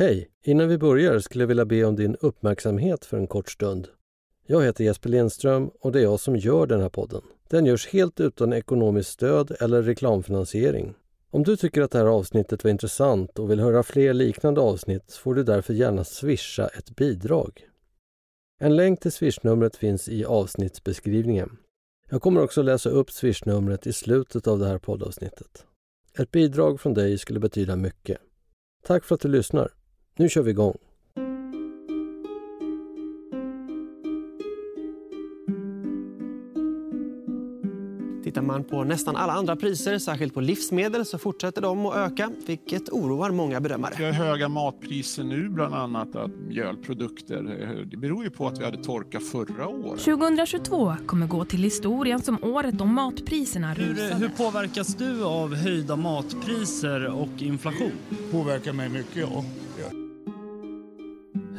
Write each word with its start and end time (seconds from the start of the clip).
Hej! 0.00 0.30
Innan 0.42 0.68
vi 0.68 0.78
börjar 0.78 1.18
skulle 1.18 1.42
jag 1.42 1.48
vilja 1.48 1.64
be 1.64 1.84
om 1.84 1.96
din 1.96 2.16
uppmärksamhet 2.20 3.04
för 3.04 3.16
en 3.16 3.26
kort 3.26 3.50
stund. 3.50 3.88
Jag 4.46 4.64
heter 4.64 4.84
Jesper 4.84 5.08
Lindström 5.08 5.70
och 5.80 5.92
det 5.92 5.98
är 5.98 6.02
jag 6.02 6.20
som 6.20 6.36
gör 6.36 6.66
den 6.66 6.80
här 6.80 6.88
podden. 6.88 7.22
Den 7.48 7.66
görs 7.66 7.88
helt 7.88 8.20
utan 8.20 8.52
ekonomiskt 8.52 9.10
stöd 9.10 9.56
eller 9.60 9.82
reklamfinansiering. 9.82 10.94
Om 11.30 11.42
du 11.42 11.56
tycker 11.56 11.82
att 11.82 11.90
det 11.90 11.98
här 11.98 12.06
avsnittet 12.06 12.64
var 12.64 12.70
intressant 12.70 13.38
och 13.38 13.50
vill 13.50 13.60
höra 13.60 13.82
fler 13.82 14.14
liknande 14.14 14.60
avsnitt 14.60 15.12
får 15.12 15.34
du 15.34 15.42
därför 15.42 15.74
gärna 15.74 16.04
swisha 16.04 16.68
ett 16.68 16.96
bidrag. 16.96 17.68
En 18.60 18.76
länk 18.76 19.00
till 19.00 19.12
swishnumret 19.12 19.76
finns 19.76 20.08
i 20.08 20.24
avsnittsbeskrivningen. 20.24 21.56
Jag 22.10 22.22
kommer 22.22 22.42
också 22.42 22.62
läsa 22.62 22.90
upp 22.90 23.10
swishnumret 23.10 23.86
i 23.86 23.92
slutet 23.92 24.46
av 24.46 24.58
det 24.58 24.66
här 24.66 24.78
poddavsnittet. 24.78 25.64
Ett 26.18 26.30
bidrag 26.30 26.80
från 26.80 26.94
dig 26.94 27.18
skulle 27.18 27.40
betyda 27.40 27.76
mycket. 27.76 28.18
Tack 28.82 29.04
för 29.04 29.14
att 29.14 29.20
du 29.20 29.28
lyssnar. 29.28 29.70
Nu 30.20 30.28
kör 30.28 30.42
vi 30.42 30.50
igång! 30.50 30.74
Tittar 38.24 38.42
man 38.42 38.64
på 38.64 38.84
nästan 38.84 39.16
alla 39.16 39.32
andra 39.32 39.56
priser, 39.56 39.98
särskilt 39.98 40.34
på 40.34 40.40
livsmedel, 40.40 41.04
så 41.04 41.18
fortsätter 41.18 41.62
de 41.62 41.86
att 41.86 41.96
öka, 41.96 42.30
vilket 42.46 42.88
oroar 42.88 43.30
många 43.30 43.60
bedömare. 43.60 43.94
Vi 43.98 44.04
har 44.04 44.12
höga 44.12 44.48
matpriser 44.48 45.24
nu, 45.24 45.48
bland 45.48 45.74
annat 45.74 46.16
att 46.16 46.30
mjölprodukter. 46.48 47.42
Det 47.90 47.96
beror 47.96 48.24
ju 48.24 48.30
på 48.30 48.46
att 48.46 48.60
vi 48.60 48.64
hade 48.64 48.84
torka 48.84 49.20
förra 49.20 49.68
året. 49.68 50.00
2022 50.00 50.94
kommer 51.06 51.26
gå 51.26 51.44
till 51.44 51.62
historien 51.62 52.22
som 52.22 52.44
året 52.44 52.78
då 52.78 52.84
matpriserna 52.84 53.72
Hur, 53.72 53.84
rusade. 53.84 54.14
hur 54.14 54.28
påverkas 54.28 54.94
du 54.94 55.24
av 55.24 55.54
höjda 55.54 55.96
matpriser 55.96 57.06
och 57.06 57.42
inflation? 57.42 57.92
påverkar 58.30 58.72
mig 58.72 58.88
mycket, 58.88 59.16
ja. 59.16 59.44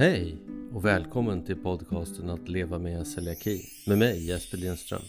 Hej 0.01 0.35
och 0.73 0.85
välkommen 0.85 1.43
till 1.43 1.55
podcasten 1.55 2.29
Att 2.29 2.49
leva 2.49 2.79
med 2.79 3.07
celiaki 3.07 3.61
med 3.87 3.97
mig 3.97 4.27
Jesper 4.27 4.57
Lindström. 4.57 5.01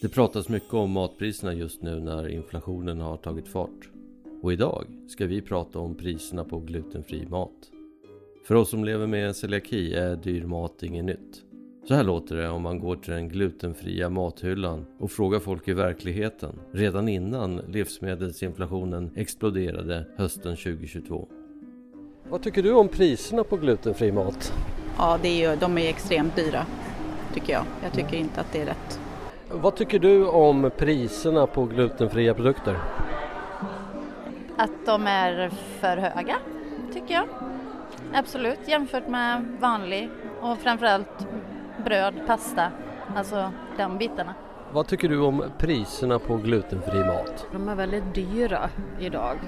Det 0.00 0.08
pratas 0.08 0.48
mycket 0.48 0.74
om 0.74 0.90
matpriserna 0.90 1.54
just 1.54 1.82
nu 1.82 2.00
när 2.00 2.28
inflationen 2.28 3.00
har 3.00 3.16
tagit 3.16 3.48
fart. 3.48 3.90
Och 4.42 4.52
idag 4.52 4.86
ska 5.08 5.26
vi 5.26 5.42
prata 5.42 5.78
om 5.78 5.94
priserna 5.94 6.44
på 6.44 6.60
glutenfri 6.60 7.26
mat. 7.26 7.70
För 8.44 8.54
oss 8.54 8.70
som 8.70 8.84
lever 8.84 9.06
med 9.06 9.36
celiaki 9.36 9.94
är 9.94 10.16
dyr 10.16 10.44
mat 10.44 10.82
inget 10.82 11.04
nytt. 11.04 11.42
Så 11.88 11.94
här 11.94 12.04
låter 12.04 12.36
det 12.36 12.48
om 12.48 12.62
man 12.62 12.78
går 12.78 12.96
till 12.96 13.12
den 13.12 13.28
glutenfria 13.28 14.08
mathyllan 14.08 14.86
och 14.98 15.10
frågar 15.10 15.38
folk 15.38 15.68
i 15.68 15.72
verkligheten 15.72 16.58
redan 16.72 17.08
innan 17.08 17.56
livsmedelsinflationen 17.56 19.10
exploderade 19.16 20.06
hösten 20.16 20.56
2022. 20.56 21.28
Vad 22.28 22.42
tycker 22.42 22.62
du 22.62 22.72
om 22.72 22.88
priserna 22.88 23.44
på 23.44 23.56
glutenfri 23.56 24.12
mat? 24.12 24.52
Ja, 24.98 25.18
det 25.22 25.28
är 25.28 25.50
ju, 25.50 25.56
de 25.56 25.78
är 25.78 25.88
extremt 25.88 26.36
dyra 26.36 26.66
tycker 27.34 27.52
jag. 27.52 27.64
Jag 27.82 27.92
tycker 27.92 28.16
inte 28.16 28.40
att 28.40 28.52
det 28.52 28.62
är 28.62 28.66
rätt. 28.66 29.00
Vad 29.50 29.76
tycker 29.76 29.98
du 29.98 30.26
om 30.26 30.70
priserna 30.76 31.46
på 31.46 31.64
glutenfria 31.64 32.34
produkter? 32.34 32.78
Att 34.56 34.86
de 34.86 35.06
är 35.06 35.50
för 35.80 35.96
höga, 35.96 36.36
tycker 36.92 37.14
jag. 37.14 37.24
Absolut, 38.14 38.68
jämfört 38.68 39.08
med 39.08 39.44
vanlig 39.60 40.10
och 40.40 40.58
framförallt 40.58 41.26
bröd, 41.84 42.14
pasta, 42.26 42.70
alltså 43.16 43.52
de 43.76 43.98
bitarna. 43.98 44.34
Vad 44.72 44.86
tycker 44.86 45.08
du 45.08 45.20
om 45.20 45.44
priserna 45.58 46.18
på 46.18 46.36
glutenfri 46.36 46.98
mat? 47.04 47.46
De 47.52 47.68
är 47.68 47.74
väldigt 47.74 48.14
dyra 48.14 48.70
idag. 49.00 49.38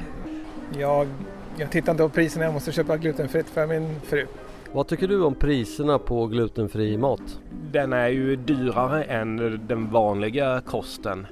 Jag, 0.79 1.09
jag 1.59 1.71
tittar 1.71 1.93
inte 1.93 2.03
på 2.03 2.09
priserna, 2.09 2.45
jag 2.45 2.55
måste 2.55 2.73
köpa 2.73 2.97
glutenfritt 2.97 3.47
för 3.47 3.67
min 3.67 4.01
fru. 4.01 4.27
Vad 4.73 4.89
tycker 4.89 5.09
du 5.09 5.23
om 5.23 5.35
priserna 5.35 5.99
på 5.99 6.27
glutenfri 6.27 6.99
mat? 6.99 7.41
Den 7.73 7.93
är 7.93 8.09
ju 8.09 8.37
dyrare 8.37 9.05
än 9.05 9.37
den 9.69 9.91
vanliga 9.91 10.61
kosten. 10.67 11.27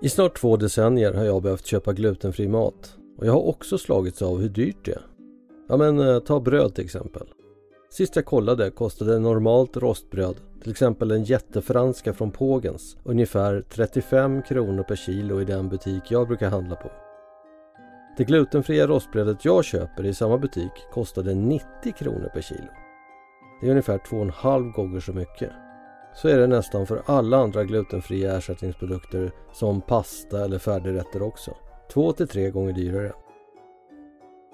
I 0.00 0.08
snart 0.08 0.38
två 0.38 0.56
decennier 0.56 1.12
har 1.12 1.24
jag 1.24 1.42
behövt 1.42 1.66
köpa 1.66 1.92
glutenfri 1.92 2.48
mat 2.48 2.96
och 3.18 3.26
jag 3.26 3.32
har 3.32 3.48
också 3.48 3.78
slagits 3.78 4.22
av 4.22 4.40
hur 4.40 4.48
dyrt 4.48 4.84
det 4.84 4.92
är. 4.92 5.02
Ja 5.68 5.76
men 5.76 5.98
eh, 5.98 6.18
ta 6.18 6.40
bröd 6.40 6.74
till 6.74 6.84
exempel. 6.84 7.26
Sist 7.90 8.16
jag 8.16 8.24
kollade 8.24 8.70
kostade 8.70 9.18
normalt 9.18 9.76
rostbröd, 9.76 10.36
till 10.62 10.70
exempel 10.70 11.10
en 11.10 11.24
jättefranska 11.24 12.12
från 12.12 12.30
Pågens, 12.30 12.96
ungefär 13.04 13.64
35 13.70 14.42
kronor 14.42 14.82
per 14.82 14.96
kilo 14.96 15.40
i 15.40 15.44
den 15.44 15.68
butik 15.68 16.02
jag 16.08 16.28
brukar 16.28 16.50
handla 16.50 16.76
på. 16.76 16.90
Det 18.16 18.24
glutenfria 18.24 18.86
rostbrödet 18.86 19.44
jag 19.44 19.64
köper 19.64 20.06
i 20.06 20.14
samma 20.14 20.38
butik 20.38 20.72
kostade 20.92 21.34
90 21.34 21.64
kronor 21.98 22.30
per 22.34 22.40
kilo. 22.40 22.68
Det 23.60 23.66
är 23.66 23.70
ungefär 23.70 23.98
två 23.98 24.16
och 24.16 24.22
en 24.22 24.30
halv 24.30 24.70
gånger 24.70 25.00
så 25.00 25.12
mycket. 25.12 25.50
Så 26.14 26.28
är 26.28 26.38
det 26.38 26.46
nästan 26.46 26.86
för 26.86 27.02
alla 27.06 27.36
andra 27.36 27.64
glutenfria 27.64 28.36
ersättningsprodukter 28.36 29.32
som 29.52 29.80
pasta 29.80 30.44
eller 30.44 30.58
färdigrätter 30.58 31.22
också. 31.22 31.56
Två 31.92 32.12
till 32.12 32.28
tre 32.28 32.50
gånger 32.50 32.72
dyrare. 32.72 33.12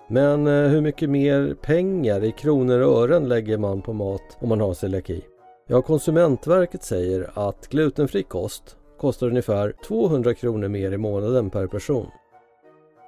Men 0.08 0.46
eh, 0.46 0.68
hur 0.68 0.80
mycket 0.80 1.10
mer 1.10 1.54
pengar 1.54 2.24
i 2.24 2.32
kronor 2.32 2.80
och 2.80 3.02
ören 3.02 3.28
lägger 3.28 3.58
man 3.58 3.82
på 3.82 3.92
mat 3.92 4.38
om 4.38 4.48
man 4.48 4.60
har 4.60 4.74
celiaki? 4.74 5.24
Ja, 5.66 5.82
Konsumentverket 5.82 6.82
säger 6.82 7.30
att 7.34 7.68
glutenfri 7.68 8.22
kost 8.22 8.76
kostar 8.98 9.26
ungefär 9.26 9.74
200 9.84 10.34
kronor 10.34 10.68
mer 10.68 10.92
i 10.92 10.98
månaden 10.98 11.50
per 11.50 11.66
person. 11.66 12.06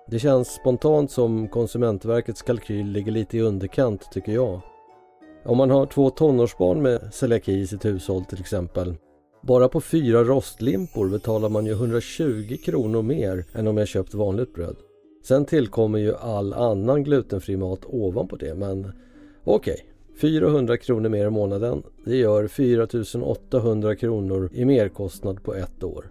Det 0.07 0.19
känns 0.19 0.49
spontant 0.49 1.11
som 1.11 1.49
Konsumentverkets 1.49 2.43
kalkyl 2.43 2.87
ligger 2.87 3.13
lite 3.13 3.37
i 3.37 3.41
underkant 3.41 4.13
tycker 4.13 4.33
jag. 4.33 4.61
Om 5.45 5.57
man 5.57 5.71
har 5.71 5.87
två 5.87 6.11
tonårsbarn 6.11 6.83
med 6.83 7.15
celiaki 7.15 7.53
i 7.53 7.67
sitt 7.67 7.85
hushåll 7.85 8.25
till 8.25 8.41
exempel. 8.41 8.95
Bara 9.43 9.69
på 9.69 9.81
fyra 9.81 10.25
rostlimpor 10.25 11.09
betalar 11.09 11.49
man 11.49 11.67
ju 11.67 11.73
120 11.73 12.57
kronor 12.65 13.03
mer 13.03 13.45
än 13.55 13.67
om 13.67 13.77
jag 13.77 13.89
köpt 13.89 14.15
vanligt 14.15 14.55
bröd. 14.55 14.77
Sen 15.25 15.45
tillkommer 15.45 15.99
ju 15.99 16.15
all 16.15 16.53
annan 16.53 17.05
glutenfri 17.05 17.57
mat 17.57 17.85
ovanpå 17.85 18.37
det 18.37 18.55
men 18.55 18.93
okej. 19.45 19.87
400 20.21 20.77
kronor 20.77 21.09
mer 21.09 21.27
i 21.27 21.31
månaden. 21.31 21.83
Det 22.05 22.17
gör 22.17 22.49
4800 22.49 23.97
kronor 23.97 24.51
i 24.53 24.65
merkostnad 24.65 25.43
på 25.43 25.55
ett 25.55 25.85
år. 25.85 26.11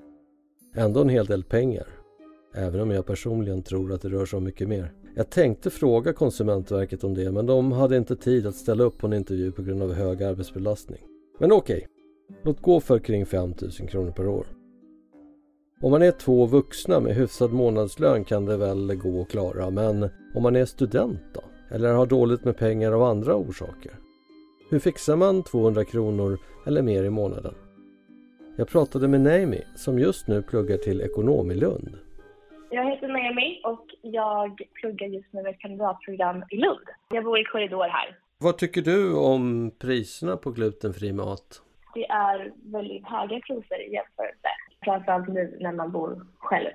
Ändå 0.76 1.02
en 1.02 1.10
hel 1.10 1.26
del 1.26 1.44
pengar. 1.44 2.01
Även 2.54 2.82
om 2.82 2.92
jag 2.92 3.06
personligen 3.06 3.64
tror 3.64 3.94
att 3.94 4.02
det 4.02 4.10
rör 4.10 4.26
sig 4.26 4.38
om 4.38 4.44
mycket 4.44 4.68
mer. 4.68 4.94
Jag 5.16 5.30
tänkte 5.30 5.70
fråga 5.70 6.14
Konsumentverket 6.14 7.04
om 7.04 7.14
det 7.14 7.32
men 7.32 7.46
de 7.46 7.72
hade 7.72 7.98
inte 7.98 8.16
tid 8.16 8.48
att 8.48 8.56
ställa 8.56 8.84
upp 8.84 8.98
på 8.98 9.08
en 9.08 9.14
intervju 9.14 9.52
på 9.52 9.62
grund 9.62 9.84
av 9.84 9.94
hög 9.94 10.24
arbetsbelastning. 10.24 11.02
Men 11.40 11.52
okej, 11.52 11.88
låt 12.44 12.62
gå 12.62 12.80
för 12.80 13.00
kring 13.00 13.26
5000 13.26 13.88
kronor 13.88 14.12
per 14.12 14.28
år. 14.28 14.48
Om 15.82 15.92
man 15.92 16.02
är 16.02 16.12
två 16.12 16.46
vuxna 16.46 17.00
med 17.00 17.16
hyfsad 17.16 17.54
månadslön 17.54 18.24
kan 18.24 18.46
det 18.46 18.58
väl 18.58 18.96
gå 18.96 19.22
att 19.22 19.30
klara 19.30 19.70
men 19.70 20.10
om 20.36 20.44
man 20.44 20.56
är 20.56 20.66
student 20.66 21.20
då? 21.34 21.44
Eller 21.76 21.94
har 21.94 22.06
dåligt 22.06 22.46
med 22.46 22.58
pengar 22.58 22.92
av 22.92 23.04
andra 23.04 23.36
orsaker? 23.36 23.92
Hur 24.70 24.80
fixar 24.80 25.16
man 25.16 25.44
200 25.44 25.86
kronor 25.86 26.40
eller 26.66 26.82
mer 26.82 27.04
i 27.04 27.10
månaden? 27.10 27.54
Jag 28.58 28.68
pratade 28.68 29.08
med 29.08 29.22
Naomi 29.22 29.62
som 29.76 30.00
just 30.00 30.28
nu 30.28 30.42
pluggar 30.42 30.78
till 30.78 31.02
ekonom 31.02 31.52
i 31.52 31.56
Lund. 31.56 31.98
Jag 32.74 32.90
heter 32.90 33.08
Naomi 33.08 33.62
och 33.64 33.86
jag 34.02 34.62
pluggar 34.74 35.08
just 35.08 35.34
nu 35.34 35.50
ett 35.50 35.60
kandidatprogram 35.60 36.44
i 36.50 36.58
Lund. 36.58 36.88
Jag 37.10 37.24
bor 37.24 37.40
i 37.40 37.44
korridor 37.44 37.84
här. 37.84 38.18
Vad 38.38 38.58
tycker 38.58 38.82
du 38.82 39.16
om 39.16 39.72
priserna 39.80 40.38
på 40.38 40.52
glutenfri 40.52 41.14
mat? 41.14 41.62
Det 41.94 42.06
är 42.10 42.52
väldigt 42.64 43.08
höga 43.08 43.40
priser 43.40 43.82
i 43.88 43.94
jämförelse. 43.94 44.50
Framförallt 44.86 45.28
nu 45.28 45.58
när 45.60 45.72
man 45.72 45.92
bor 45.92 46.26
själv. 46.38 46.70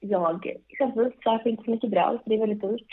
Jag 0.00 0.46
exempelvis 0.68 1.14
köper 1.24 1.50
inte 1.50 1.64
så 1.64 1.70
mycket 1.70 1.90
bröd 1.90 2.18
för 2.22 2.30
det 2.30 2.34
är 2.36 2.46
väldigt 2.46 2.60
dyrt. 2.60 2.92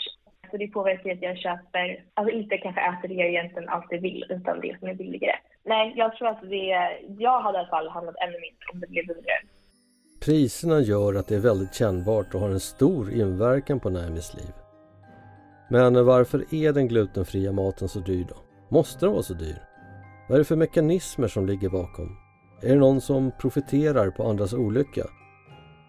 Så 0.50 0.56
det 0.56 0.68
påverkar 0.68 1.12
att 1.12 1.22
jag 1.22 1.38
köper, 1.38 2.04
alltså 2.14 2.34
inte 2.34 2.58
kanske 2.58 2.80
äter 2.80 3.08
det 3.08 3.14
jag 3.14 3.28
egentligen 3.28 3.68
alltid 3.68 4.00
vill 4.02 4.24
utan 4.28 4.60
det 4.60 4.76
som 4.78 4.88
är 4.88 4.94
billigare. 4.94 5.36
Nej, 5.64 5.92
jag 5.96 6.16
tror 6.16 6.28
att 6.28 6.40
det, 6.42 6.98
jag 7.18 7.40
hade 7.40 7.58
i 7.58 7.60
alla 7.60 7.68
fall 7.68 7.88
handlat 7.88 8.16
ännu 8.24 8.32
mindre 8.32 8.66
om 8.72 8.80
det 8.80 8.86
blev 8.86 9.06
dyrare. 9.06 9.40
Priserna 10.26 10.80
gör 10.80 11.14
att 11.14 11.26
det 11.26 11.34
är 11.34 11.40
väldigt 11.40 11.74
kännbart 11.74 12.34
och 12.34 12.40
har 12.40 12.50
en 12.50 12.60
stor 12.60 13.12
inverkan 13.12 13.80
på 13.80 13.90
Naimis 13.90 14.34
liv. 14.34 14.52
Men 15.70 16.04
varför 16.04 16.54
är 16.54 16.72
den 16.72 16.88
glutenfria 16.88 17.52
maten 17.52 17.88
så 17.88 17.98
dyr 17.98 18.26
då? 18.28 18.34
Måste 18.68 19.06
den 19.06 19.12
vara 19.12 19.22
så 19.22 19.34
dyr? 19.34 19.62
Vad 20.28 20.36
är 20.36 20.38
det 20.38 20.44
för 20.44 20.56
mekanismer 20.56 21.28
som 21.28 21.46
ligger 21.46 21.68
bakom? 21.68 22.16
Är 22.62 22.68
det 22.68 22.80
någon 22.80 23.00
som 23.00 23.32
profiterar 23.38 24.10
på 24.10 24.28
andras 24.28 24.52
olycka? 24.52 25.06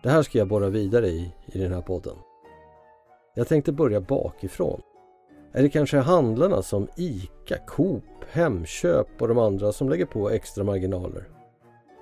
Det 0.04 0.10
här 0.10 0.24
ska 0.24 0.38
jag 0.38 0.48
borra 0.48 0.70
vidare 0.70 1.08
i, 1.08 1.34
i 1.46 1.60
den 1.60 1.74
här 1.74 1.82
podden. 1.82 2.16
Jag 3.36 3.48
tänkte 3.48 3.72
börja 3.72 4.02
bakifrån. 4.02 4.82
Är 5.54 5.64
det 5.64 5.70
kanske 5.70 5.98
handlarna 5.98 6.62
som 6.62 6.88
ICA, 6.96 7.58
Coop, 7.68 8.04
Hemköp 8.32 9.22
och 9.22 9.28
de 9.28 9.38
andra 9.38 9.72
som 9.72 9.90
lägger 9.90 10.06
på 10.06 10.30
extra 10.30 10.64
marginaler? 10.64 11.37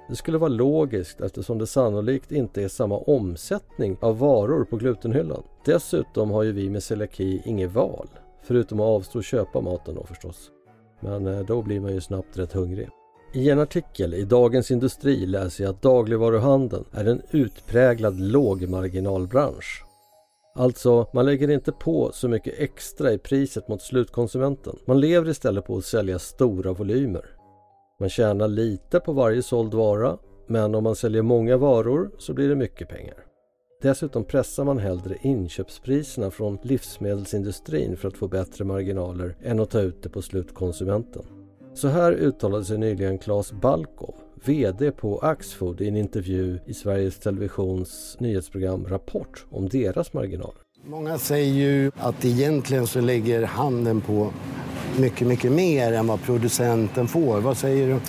Det 0.09 0.15
skulle 0.15 0.37
vara 0.37 0.49
logiskt 0.49 1.21
eftersom 1.21 1.57
det 1.57 1.67
sannolikt 1.67 2.31
inte 2.31 2.63
är 2.63 2.67
samma 2.67 2.97
omsättning 2.97 3.97
av 4.01 4.19
varor 4.19 4.65
på 4.65 4.77
glutenhyllan. 4.77 5.43
Dessutom 5.65 6.31
har 6.31 6.43
ju 6.43 6.51
vi 6.51 6.69
med 6.69 6.83
celiaki 6.83 7.41
inget 7.45 7.71
val. 7.71 8.07
Förutom 8.43 8.79
att 8.79 8.85
avstå 8.85 9.19
och 9.19 9.23
köpa 9.23 9.61
maten 9.61 9.95
då 9.95 10.03
förstås. 10.03 10.51
Men 10.99 11.27
eh, 11.27 11.39
då 11.39 11.61
blir 11.61 11.79
man 11.79 11.93
ju 11.93 12.01
snabbt 12.01 12.37
rätt 12.37 12.53
hungrig. 12.53 12.89
I 13.33 13.49
en 13.49 13.59
artikel 13.59 14.13
i 14.13 14.23
Dagens 14.23 14.71
Industri 14.71 15.25
läser 15.25 15.63
jag 15.63 15.71
att 15.71 15.81
dagligvaruhandeln 15.81 16.85
är 16.91 17.05
en 17.05 17.21
utpräglad 17.31 18.19
lågmarginalbransch. 18.19 19.85
Alltså, 20.57 21.07
man 21.13 21.25
lägger 21.25 21.49
inte 21.49 21.71
på 21.71 22.11
så 22.13 22.27
mycket 22.27 22.59
extra 22.59 23.13
i 23.13 23.17
priset 23.17 23.67
mot 23.67 23.81
slutkonsumenten. 23.81 24.75
Man 24.85 24.99
lever 24.99 25.29
istället 25.29 25.65
på 25.65 25.77
att 25.77 25.85
sälja 25.85 26.19
stora 26.19 26.73
volymer. 26.73 27.34
Man 27.99 28.09
tjänar 28.09 28.47
lite 28.47 28.99
på 28.99 29.13
varje 29.13 29.43
såld 29.43 29.73
vara, 29.73 30.17
men 30.47 30.75
om 30.75 30.83
man 30.83 30.95
säljer 30.95 31.21
många 31.21 31.57
varor 31.57 32.11
så 32.17 32.33
blir 32.33 32.49
det 32.49 32.55
mycket 32.55 32.89
pengar. 32.89 33.25
Dessutom 33.81 34.23
pressar 34.23 34.63
man 34.63 34.79
hellre 34.79 35.17
inköpspriserna 35.21 36.31
från 36.31 36.57
livsmedelsindustrin 36.61 37.97
för 37.97 38.07
att 38.07 38.17
få 38.17 38.27
bättre 38.27 38.65
marginaler 38.65 39.37
än 39.43 39.59
att 39.59 39.69
ta 39.69 39.81
ut 39.81 40.03
det 40.03 40.09
på 40.09 40.21
slutkonsumenten. 40.21 41.23
Så 41.73 41.87
här 41.87 42.11
uttalade 42.11 42.65
sig 42.65 42.77
nyligen 42.77 43.17
Claes 43.17 43.51
Balkov, 43.51 44.15
VD 44.45 44.91
på 44.91 45.19
Axfood 45.19 45.81
i 45.81 45.87
en 45.87 45.97
intervju 45.97 46.59
i 46.65 46.73
Sveriges 46.73 47.19
Televisions 47.19 48.17
nyhetsprogram 48.19 48.85
Rapport 48.85 49.45
om 49.49 49.69
deras 49.69 50.13
marginaler. 50.13 50.64
Många 50.87 51.17
säger 51.17 51.53
ju 51.53 51.91
att 51.97 52.25
egentligen 52.25 52.87
så 52.87 53.01
lägger 53.01 53.43
handeln 53.43 54.01
på 54.01 54.31
mycket, 54.99 55.27
mycket 55.27 55.51
mer 55.51 55.93
än 55.93 56.07
vad 56.07 56.21
producenten 56.21 57.07
får. 57.07 57.41
Vad 57.41 57.57
säger 57.57 57.87
du? 57.87 57.99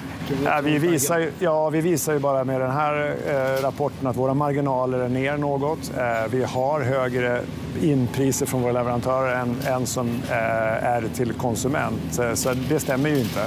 Ja, 0.44 0.60
vi, 0.64 0.78
visar, 0.78 1.28
ja, 1.38 1.70
vi 1.70 1.80
visar 1.80 2.12
ju 2.12 2.18
bara 2.18 2.44
med 2.44 2.60
den 2.60 2.70
här 2.70 3.16
eh, 3.28 3.62
rapporten 3.62 4.06
att 4.06 4.16
våra 4.16 4.34
marginaler 4.34 4.98
är 4.98 5.08
ner 5.08 5.36
något. 5.36 5.92
Eh, 5.96 6.32
vi 6.32 6.42
har 6.42 6.80
högre 6.80 7.42
inpriser 7.82 8.46
från 8.46 8.62
våra 8.62 8.72
leverantörer 8.72 9.40
än, 9.40 9.56
än 9.66 9.86
som 9.86 10.08
eh, 10.08 10.86
är 10.86 11.08
till 11.14 11.32
konsument. 11.32 12.18
Eh, 12.18 12.34
så 12.34 12.54
det 12.68 12.80
stämmer 12.80 13.10
ju 13.10 13.18
inte. 13.18 13.40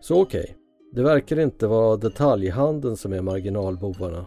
Så 0.00 0.22
okej, 0.22 0.40
okay. 0.40 0.54
det 0.92 1.02
verkar 1.02 1.38
inte 1.38 1.66
vara 1.66 1.96
detaljhandeln 1.96 2.96
som 2.96 3.12
är 3.12 3.22
marginalbovarna. 3.22 4.26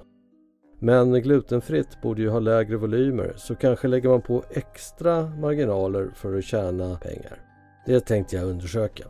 Men 0.83 1.13
glutenfritt 1.21 2.01
borde 2.01 2.21
ju 2.21 2.29
ha 2.29 2.39
lägre 2.39 2.77
volymer 2.77 3.33
så 3.35 3.55
kanske 3.55 3.87
lägger 3.87 4.09
man 4.09 4.21
på 4.21 4.43
extra 4.49 5.25
marginaler 5.25 6.11
för 6.15 6.37
att 6.37 6.43
tjäna 6.43 6.95
pengar. 6.95 7.41
Det 7.85 7.99
tänkte 7.99 8.35
jag 8.35 8.45
undersöka. 8.45 9.03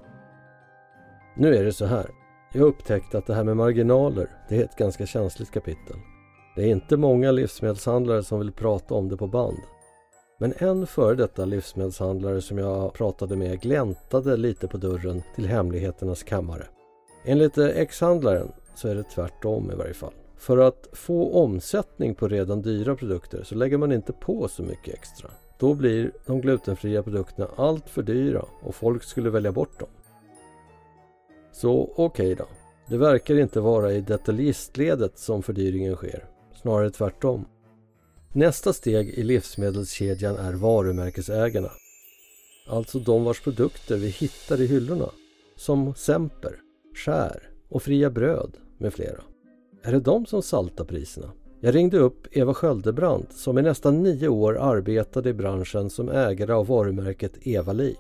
Nu 1.38 1.56
är 1.56 1.64
det 1.64 1.74
så 1.74 1.86
här. 1.86 2.10
Jag 2.54 2.64
upptäckte 2.64 3.18
att 3.18 3.26
det 3.26 3.34
här 3.34 3.44
med 3.44 3.58
marginaler, 3.58 4.28
det 4.50 4.58
är 4.58 4.64
ett 4.64 4.76
ganska 4.76 5.06
känsligt 5.06 5.52
kapitel. 5.52 5.96
Det 6.56 6.62
är 6.62 6.68
inte 6.68 6.98
många 6.98 7.32
livsmedelshandlare 7.32 8.24
som 8.24 8.40
vill 8.40 8.52
prata 8.52 8.96
om 8.96 9.10
det 9.10 9.18
på 9.18 9.28
band. 9.28 9.62
Men 10.40 10.54
en 10.58 10.88
före 10.88 11.16
detta 11.16 11.46
livsmedelshandlare 11.46 12.42
som 12.42 12.58
jag 12.58 12.94
pratade 12.94 13.36
med 13.36 13.62
gläntade 13.62 14.38
lite 14.38 14.68
på 14.68 14.78
dörren 14.78 15.24
till 15.36 15.48
hemligheternas 15.48 16.24
kammare. 16.24 16.68
Enligt 17.26 17.58
eh, 17.58 17.68
ex-handlaren 17.68 18.52
så 18.76 18.88
är 18.88 18.96
det 18.96 19.04
tvärtom 19.04 19.72
i 19.72 19.76
varje 19.76 19.94
fall. 19.94 20.14
För 20.44 20.58
att 20.58 20.90
få 20.92 21.34
omsättning 21.34 22.16
på 22.16 22.28
redan 22.28 22.62
dyra 22.62 22.96
produkter 22.96 23.44
så 23.44 23.56
lägger 23.56 23.78
man 23.78 23.92
inte 23.92 24.14
på 24.14 24.48
så 24.48 24.64
mycket 24.64 24.94
extra. 24.94 25.32
Då 25.60 25.74
blir 25.74 26.12
de 26.26 26.42
glutenfria 26.42 27.04
produkterna 27.04 27.50
allt 27.56 27.90
för 27.90 28.04
dyra 28.04 28.46
och 28.62 28.76
folk 28.76 29.04
skulle 29.04 29.30
välja 29.30 29.52
bort 29.52 29.80
dem. 29.80 29.90
Så 31.52 31.94
okej 31.96 32.04
okay 32.04 32.36
då. 32.36 32.46
Det 32.90 32.98
verkar 32.98 33.36
inte 33.40 33.60
vara 33.60 33.94
i 33.94 34.02
detaljistledet 34.02 35.20
som 35.20 35.44
fördyringen 35.44 35.96
sker. 35.96 36.26
Snarare 36.62 36.90
tvärtom. 36.90 37.46
Nästa 38.34 38.74
steg 38.74 39.10
i 39.10 39.24
livsmedelskedjan 39.24 40.36
är 40.36 40.54
varumärkesägarna. 40.54 41.72
Alltså 42.68 43.00
de 43.00 43.24
vars 43.24 43.42
produkter 43.42 43.98
vi 43.98 44.08
hittar 44.08 44.62
i 44.62 44.68
hyllorna. 44.68 45.10
Som 45.56 45.96
Semper, 45.96 46.56
Skär 46.96 47.50
och 47.70 47.84
Fria 47.84 48.10
Bröd 48.10 48.58
med 48.78 48.94
flera. 48.94 49.24
Är 49.86 49.92
det 49.92 50.00
de 50.00 50.26
som 50.26 50.42
saltar 50.42 50.86
priserna? 50.86 51.32
Jag 51.62 51.76
ringde 51.76 51.98
upp 51.98 52.28
Eva 52.38 52.54
Sköldebrandt 52.54 53.34
som 53.34 53.58
i 53.58 53.62
nästan 53.62 54.04
nio 54.04 54.28
år 54.28 54.58
arbetade 54.58 55.30
i 55.30 55.34
branschen 55.34 55.90
som 55.90 56.10
ägare 56.10 56.54
av 56.54 56.68
varumärket 56.68 57.48
Eva-Li. 57.48 57.96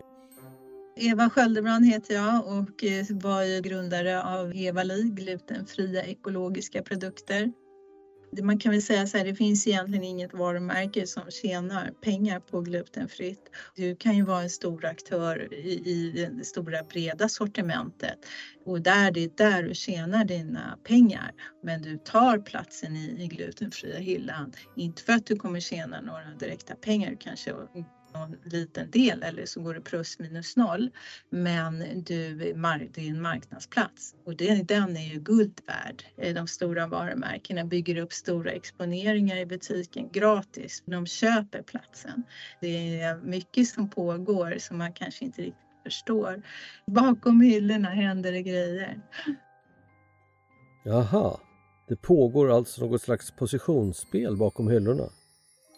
Eva 0.96 1.30
Sköldebrand 1.30 1.86
heter 1.86 2.14
jag 2.14 2.48
och 2.48 2.84
eh, 2.84 3.06
var 3.10 3.62
grundare 3.62 4.24
av 4.24 4.56
Eva-Li, 4.56 5.04
glutenfria 5.04 6.04
ekologiska 6.04 6.82
produkter 6.82 7.52
man 8.42 8.60
kan 8.60 8.72
väl 8.72 8.82
säga 8.82 9.08
så 9.08 9.18
här, 9.18 9.26
det 9.26 9.36
finns 9.36 9.68
egentligen 9.68 10.04
inget 10.04 10.34
varumärke 10.34 11.08
som 11.08 11.32
tjänar 11.32 11.92
pengar 12.02 12.40
på 12.40 12.62
glutenfritt. 12.62 13.50
Du 13.76 13.96
kan 13.96 14.16
ju 14.16 14.24
vara 14.24 14.42
en 14.42 14.50
stor 14.50 14.86
aktör 14.86 15.54
i, 15.54 15.90
i 15.90 16.30
det 16.38 16.46
stora 16.46 16.84
breda 16.84 17.30
sortimentet 17.30 18.18
och 18.66 18.82
där 18.82 19.12
det 19.12 19.24
är 19.24 19.30
där 19.38 19.64
du 19.64 19.76
tjänar 19.76 20.26
dina 20.26 20.78
pengar. 20.84 21.32
Men 21.64 21.82
du 21.82 21.98
tar 21.98 22.38
platsen 22.38 22.96
i, 22.96 23.24
i 23.24 23.28
glutenfria 23.28 23.98
hyllan. 23.98 24.54
Inte 24.76 25.04
för 25.04 25.14
att 25.14 25.26
du 25.26 25.36
kommer 25.36 25.60
tjäna 25.60 26.02
några 26.02 26.34
direkta 26.40 26.76
pengar, 26.76 27.16
kanske 27.20 27.54
någon 28.14 28.36
liten 28.44 28.92
del 28.92 29.24
eller 29.24 29.46
så 29.46 29.62
går 29.62 29.74
det 29.74 29.82
plus 29.82 30.20
minus 30.20 30.58
noll. 30.58 30.90
Men 31.30 31.80
du, 32.04 32.36
det 32.36 32.52
är 32.52 33.10
en 33.10 33.22
marknadsplats 33.22 34.16
och 34.26 34.36
den, 34.36 34.66
den 34.66 34.98
är 34.98 35.14
ju 35.14 35.20
guld 35.20 35.62
värd. 35.68 36.04
Eh, 36.18 36.34
de 36.34 36.48
stora 36.48 36.88
varumärkena 36.88 37.66
bygger 37.66 37.98
upp 37.98 38.14
stora 38.14 38.52
exponeringar 38.52 39.38
i 39.38 39.46
butiken 39.46 40.10
gratis. 40.12 40.84
De 40.86 41.06
köper 41.06 41.62
platsen. 41.62 42.24
Det 42.62 43.02
är 43.02 43.16
mycket 43.18 43.68
som 43.68 43.90
pågår 43.90 44.56
som 44.60 44.78
man 44.78 44.94
kanske 44.94 45.26
inte 45.26 45.42
riktigt 45.42 45.64
förstår. 45.84 46.42
Bakom 46.88 47.42
hyllorna 47.42 47.90
händer 47.90 48.32
det 48.32 48.42
grejer. 48.42 49.02
Jaha, 50.84 51.40
det 51.88 51.96
pågår 51.96 52.52
alltså 52.52 52.86
något 52.86 53.02
slags 53.02 53.32
positionsspel 53.32 54.38
bakom 54.38 54.70
hyllorna? 54.70 55.10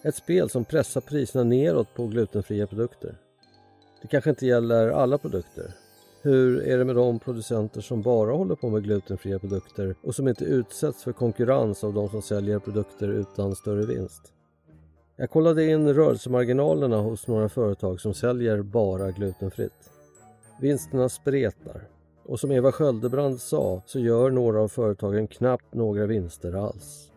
Ett 0.05 0.15
spel 0.15 0.49
som 0.49 0.65
pressar 0.65 1.01
priserna 1.01 1.43
neråt 1.43 1.93
på 1.93 2.07
glutenfria 2.07 2.67
produkter. 2.67 3.17
Det 4.01 4.07
kanske 4.07 4.29
inte 4.29 4.45
gäller 4.45 4.89
alla 4.89 5.17
produkter. 5.17 5.71
Hur 6.21 6.61
är 6.63 6.77
det 6.77 6.85
med 6.85 6.95
de 6.95 7.19
producenter 7.19 7.81
som 7.81 8.01
bara 8.01 8.31
håller 8.31 8.55
på 8.55 8.69
med 8.69 8.83
glutenfria 8.83 9.39
produkter 9.39 9.95
och 10.01 10.15
som 10.15 10.27
inte 10.27 10.45
utsätts 10.45 11.03
för 11.03 11.11
konkurrens 11.11 11.83
av 11.83 11.93
de 11.93 12.09
som 12.09 12.21
säljer 12.21 12.59
produkter 12.59 13.07
utan 13.07 13.55
större 13.55 13.85
vinst? 13.85 14.33
Jag 15.15 15.29
kollade 15.29 15.65
in 15.65 15.93
rörelsemarginalerna 15.93 16.97
hos 16.97 17.27
några 17.27 17.49
företag 17.49 18.01
som 18.01 18.13
säljer 18.13 18.61
bara 18.61 19.11
glutenfritt. 19.11 19.91
Vinsterna 20.61 21.09
spretar 21.09 21.87
och 22.25 22.39
som 22.39 22.51
Eva 22.51 22.71
Sköldebrand 22.71 23.41
sa 23.41 23.81
så 23.85 23.99
gör 23.99 24.29
några 24.29 24.61
av 24.61 24.67
företagen 24.67 25.27
knappt 25.27 25.73
några 25.73 26.05
vinster 26.05 26.53
alls. 26.53 27.11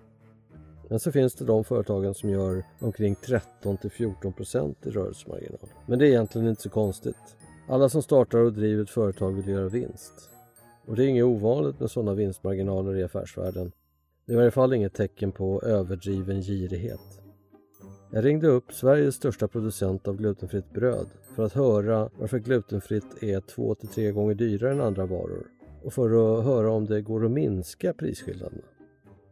Men 0.88 1.00
så 1.00 1.12
finns 1.12 1.34
det 1.34 1.44
de 1.44 1.64
företagen 1.64 2.14
som 2.14 2.30
gör 2.30 2.64
omkring 2.78 3.14
13 3.14 3.76
till 3.76 3.90
14 3.90 4.32
procent 4.32 4.86
i 4.86 4.90
rörelsemarginal. 4.90 5.68
Men 5.86 5.98
det 5.98 6.06
är 6.06 6.08
egentligen 6.08 6.48
inte 6.48 6.62
så 6.62 6.70
konstigt. 6.70 7.36
Alla 7.68 7.88
som 7.88 8.02
startar 8.02 8.38
och 8.38 8.52
driver 8.52 8.82
ett 8.82 8.90
företag 8.90 9.32
vill 9.32 9.48
göra 9.48 9.68
vinst. 9.68 10.30
Och 10.86 10.96
det 10.96 11.04
är 11.04 11.06
inget 11.06 11.24
ovanligt 11.24 11.80
med 11.80 11.90
sådana 11.90 12.14
vinstmarginaler 12.14 12.96
i 12.96 13.04
affärsvärlden. 13.04 13.72
Det 14.26 14.32
är 14.32 14.34
i 14.34 14.36
varje 14.36 14.50
fall 14.50 14.72
inget 14.72 14.94
tecken 14.94 15.32
på 15.32 15.62
överdriven 15.62 16.42
girighet. 16.42 17.20
Jag 18.12 18.24
ringde 18.24 18.48
upp 18.48 18.72
Sveriges 18.72 19.14
största 19.14 19.48
producent 19.48 20.08
av 20.08 20.16
glutenfritt 20.16 20.72
bröd 20.72 21.06
för 21.36 21.42
att 21.42 21.52
höra 21.52 22.10
varför 22.18 22.38
glutenfritt 22.38 23.22
är 23.22 23.40
två 23.40 23.74
till 23.74 23.88
tre 23.88 24.12
gånger 24.12 24.34
dyrare 24.34 24.72
än 24.72 24.80
andra 24.80 25.06
varor 25.06 25.46
och 25.84 25.92
för 25.92 26.38
att 26.38 26.44
höra 26.44 26.70
om 26.70 26.86
det 26.86 27.02
går 27.02 27.24
att 27.24 27.30
minska 27.30 27.92
prisskillnaderna. 27.92 28.62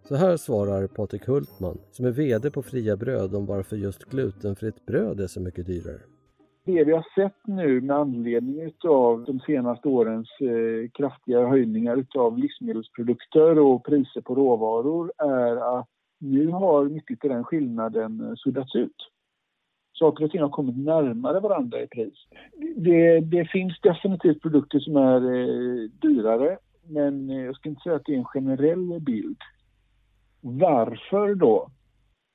Så 0.09 0.15
här 0.15 0.37
svarar 0.37 0.87
Patrik 0.87 1.27
Hultman 1.27 1.79
som 1.91 2.07
är 2.07 2.11
VD 2.11 2.51
på 2.51 2.63
Fria 2.63 2.97
Bröd 2.97 3.35
om 3.35 3.47
varför 3.47 3.77
just 3.77 4.05
glutenfritt 4.05 4.87
bröd 4.87 5.21
är 5.21 5.27
så 5.27 5.41
mycket 5.41 5.67
dyrare. 5.67 6.01
Det 6.65 6.85
vi 6.85 6.93
har 6.93 7.07
sett 7.15 7.47
nu 7.47 7.81
med 7.81 7.97
anledning 7.97 8.73
av 8.85 9.25
de 9.25 9.41
senaste 9.41 9.89
årens 9.89 10.29
eh, 10.41 10.91
kraftiga 10.95 11.49
höjningar 11.49 12.07
av 12.15 12.39
livsmedelsprodukter 12.39 13.59
och 13.59 13.85
priser 13.85 14.21
på 14.21 14.35
råvaror 14.35 15.13
är 15.19 15.79
att 15.79 15.87
nu 16.19 16.49
har 16.49 16.85
mycket 16.85 17.25
av 17.25 17.31
den 17.31 17.45
skillnaden 17.45 18.21
eh, 18.21 18.33
suddats 18.37 18.75
ut. 18.75 19.11
Saker 19.99 20.25
och 20.25 20.31
ting 20.31 20.41
har 20.41 20.49
kommit 20.49 20.77
närmare 20.77 21.41
varandra 21.41 21.83
i 21.83 21.87
pris. 21.87 22.15
Det, 22.77 23.21
det 23.21 23.45
finns 23.45 23.81
definitivt 23.81 24.43
produkter 24.43 24.79
som 24.79 24.97
är 24.97 25.17
eh, 25.17 25.91
dyrare 25.91 26.59
men 26.89 27.31
eh, 27.31 27.45
jag 27.45 27.57
ska 27.57 27.69
inte 27.69 27.83
säga 27.83 27.97
att 27.97 28.05
det 28.05 28.15
är 28.15 28.19
en 28.19 28.25
generell 28.25 29.01
bild. 29.01 29.39
Varför 30.49 31.35
då? 31.35 31.71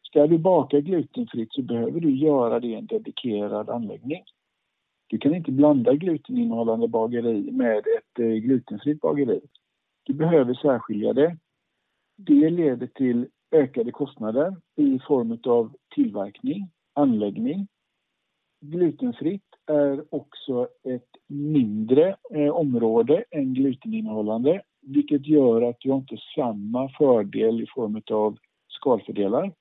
Ska 0.02 0.28
du 0.28 0.38
baka 0.38 0.80
glutenfritt 0.80 1.54
så 1.54 1.62
behöver 1.62 2.00
du 2.00 2.16
göra 2.16 2.60
det 2.60 2.68
i 2.68 2.76
en 2.76 2.86
dedikerad 2.86 3.70
anläggning. 3.70 4.24
Du 5.08 5.18
kan 5.18 5.36
inte 5.36 5.52
blanda 5.52 5.94
gluteninnehållande 5.94 6.88
bageri 6.88 7.52
med 7.52 7.78
ett 7.78 8.20
eh, 8.20 8.26
glutenfritt 8.26 9.02
bageri. 9.02 9.42
Du 10.04 10.14
behöver 10.14 10.54
särskilja 10.54 11.14
det. 11.14 11.38
Det 12.18 12.50
leder 12.50 12.88
till 12.88 13.28
ökade 13.52 13.92
kostnader 13.92 14.56
i 14.76 15.00
form 15.08 15.40
av 15.46 15.74
tillverkning, 15.96 16.70
anläggning. 16.94 17.68
Glutenfritt 18.62 19.56
är 19.66 20.16
också 20.16 20.68
ett 20.84 21.10
mindre 21.28 22.16
eh, 22.34 22.50
område 22.50 23.24
än 23.32 23.54
gluteninnehållande 23.54 24.62
vilket 24.82 25.28
gör 25.28 25.62
att 25.62 25.80
du 25.80 25.90
inte 25.90 26.16
har 26.16 26.44
samma 26.44 26.90
fördel 26.90 27.62
i 27.62 27.68
form 27.76 28.02
av 28.12 28.38
skalfördelar. 28.68 29.52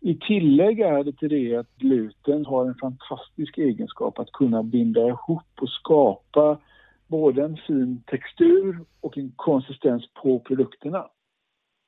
I 0.00 0.14
tillägg 0.14 0.80
är 0.80 1.04
det 1.04 1.12
till 1.12 1.28
det 1.28 1.56
att 1.56 1.76
gluten 1.76 2.46
har 2.46 2.66
en 2.66 2.74
fantastisk 2.74 3.58
egenskap 3.58 4.18
att 4.18 4.32
kunna 4.32 4.62
binda 4.62 5.08
ihop 5.08 5.60
och 5.60 5.70
skapa 5.70 6.58
både 7.06 7.44
en 7.44 7.56
fin 7.66 8.02
textur 8.06 8.84
och 9.00 9.18
en 9.18 9.32
konsistens 9.36 10.04
på 10.22 10.38
produkterna. 10.38 11.06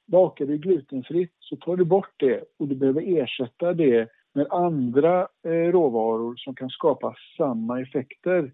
Bakar 0.07 0.47
du 0.47 0.59
glutenfritt 0.59 1.37
så 1.41 1.57
tar 1.57 1.77
du 1.77 1.85
bort 1.85 2.15
det 2.17 2.45
och 2.59 2.69
du 2.69 2.75
behöver 2.75 3.19
ersätta 3.19 3.75
det 3.75 4.09
med 4.33 4.47
andra 4.51 5.29
eh, 5.45 5.51
råvaror 5.51 6.37
som 6.37 6.55
kan 6.55 6.71
skapa 6.71 7.15
samma 7.37 7.81
effekter 7.81 8.53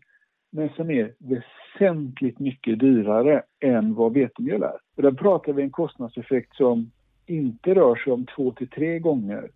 men 0.50 0.69
som 0.76 0.90
är 0.90 1.14
väsentligt 1.19 2.38
mycket 2.38 2.78
dyrare 2.78 3.43
än 3.61 3.95
vad 3.95 4.12
vetemjöl 4.12 4.62
är. 4.62 4.78
Och 4.97 5.02
där 5.02 5.12
pratar 5.12 5.52
vi 5.52 5.62
en 5.62 5.71
kostnadseffekt 5.71 6.57
som 6.57 6.90
inte 7.26 7.75
rör 7.75 7.97
sig 7.97 8.12
om 8.12 8.26
två 8.37 8.52
till 8.52 8.69
tre 8.69 8.99
gånger 8.99 9.50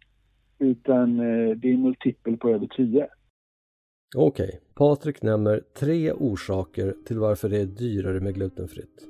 utan 0.59 1.21
eh, 1.21 1.57
det 1.57 1.73
är 1.73 1.77
multipel 1.77 2.37
på 2.37 2.49
över 2.49 2.67
tio. 2.67 3.09
Okej, 4.17 4.47
okay. 4.47 4.61
Patrik 4.75 5.23
nämner 5.23 5.63
tre 5.79 6.13
orsaker 6.13 6.95
till 7.07 7.19
varför 7.19 7.49
det 7.49 7.59
är 7.61 7.67
dyrare 7.67 8.21
med 8.21 8.35
glutenfritt. 8.35 9.09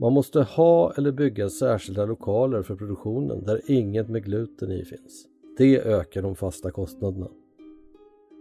Man 0.00 0.12
måste 0.12 0.42
ha 0.42 0.92
eller 0.98 1.12
bygga 1.12 1.48
särskilda 1.48 2.04
lokaler 2.06 2.62
för 2.62 2.76
produktionen 2.76 3.44
där 3.44 3.60
inget 3.66 4.08
med 4.08 4.24
gluten 4.24 4.70
i 4.70 4.84
finns. 4.84 5.26
Det 5.58 5.80
ökar 5.80 6.22
de 6.22 6.36
fasta 6.36 6.70
kostnaderna. 6.70 7.28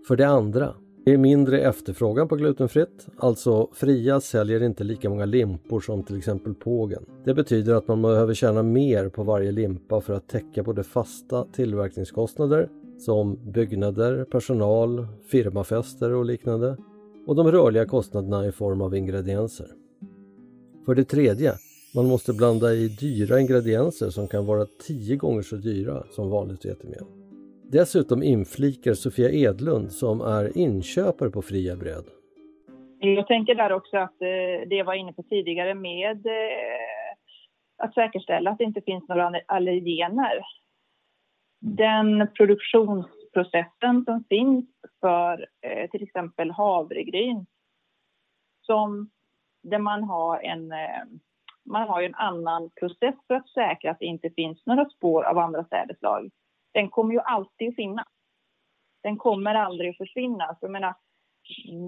För 0.08 0.16
det 0.16 0.28
andra, 0.28 0.76
det 1.08 1.14
är 1.14 1.18
mindre 1.18 1.62
efterfrågan 1.62 2.28
på 2.28 2.36
glutenfritt, 2.36 3.08
alltså 3.18 3.70
Fria 3.74 4.22
säljer 4.22 4.64
inte 4.64 4.84
lika 4.84 5.10
många 5.10 5.26
limpor 5.26 5.80
som 5.80 6.04
till 6.04 6.18
exempel 6.18 6.54
Pågen. 6.54 7.06
Det 7.26 7.34
betyder 7.34 7.74
att 7.74 7.88
man 7.88 8.02
behöver 8.02 8.34
tjäna 8.34 8.64
mer 8.64 9.10
på 9.10 9.24
varje 9.24 9.52
limpa 9.52 10.02
för 10.02 10.14
att 10.14 10.30
täcka 10.30 10.64
både 10.64 10.84
fasta 10.84 11.46
tillverkningskostnader 11.54 12.70
som 12.98 13.52
byggnader, 13.52 14.24
personal, 14.24 15.08
firmafester 15.32 16.14
och 16.14 16.26
liknande 16.26 16.78
och 17.28 17.36
de 17.36 17.52
rörliga 17.52 17.86
kostnaderna 17.86 18.48
i 18.48 18.52
form 18.52 18.82
av 18.82 18.96
ingredienser. 18.96 19.68
För 20.86 20.96
det 20.96 21.04
tredje, 21.04 21.54
man 21.96 22.08
måste 22.08 22.34
blanda 22.34 22.74
i 22.74 22.88
dyra 22.88 23.40
ingredienser 23.40 24.10
som 24.10 24.28
kan 24.28 24.46
vara 24.46 24.66
tio 24.88 25.16
gånger 25.16 25.42
så 25.42 25.56
dyra 25.56 26.04
som 26.12 26.30
vanligt 26.30 26.66
vetemjöl. 26.66 27.17
Dessutom 27.72 28.24
inflikar 28.24 28.94
Sofia 28.94 29.30
Edlund 29.30 29.92
som 29.92 30.22
är 30.22 30.58
inköpare 30.58 31.30
på 31.30 31.42
Fria 31.42 31.76
Bröd. 31.76 32.06
Jag 33.00 33.28
tänker 33.28 33.56
där 33.56 33.72
också 33.72 33.98
att 33.98 34.22
eh, 34.22 34.68
det 34.70 34.76
jag 34.76 34.86
var 34.86 34.94
inne 34.94 35.14
på 35.14 35.24
tidigare 35.24 35.76
med 35.76 36.26
eh, 36.26 37.14
att 37.78 37.94
säkerställa 37.94 38.52
att 38.52 38.58
det 38.58 38.64
inte 38.64 38.82
finns 38.82 39.10
några 39.10 39.42
allergener. 39.46 40.42
Den 41.60 42.28
produktionsprocessen 42.34 44.06
som 44.06 44.24
finns 44.30 44.66
för 45.02 45.48
eh, 45.62 45.90
till 45.90 46.04
exempel 46.04 46.52
havregryn 46.52 47.46
som 48.62 49.10
där 49.64 49.80
man 49.80 50.04
har 50.04 50.40
en 50.40 50.74
man 51.66 51.88
har 51.88 52.02
en 52.02 52.16
annan 52.16 52.70
process 52.80 53.16
för 53.28 53.34
att 53.34 53.50
säkra 53.50 53.92
att 53.92 54.00
det 54.00 54.06
inte 54.06 54.30
finns 54.30 54.66
några 54.66 54.90
spår 54.90 55.24
av 55.24 55.38
andra 55.38 55.64
sädeslag 55.64 56.32
den 56.74 56.90
kommer 56.90 57.14
ju 57.14 57.20
alltid 57.20 57.70
att 57.70 57.76
finnas. 57.76 58.08
Den 59.04 59.18
kommer 59.18 59.56
aldrig 59.56 59.90
att 59.90 59.98
försvinna. 59.98 60.48
Så 60.48 60.66
jag 60.66 60.72
menar, 60.72 60.96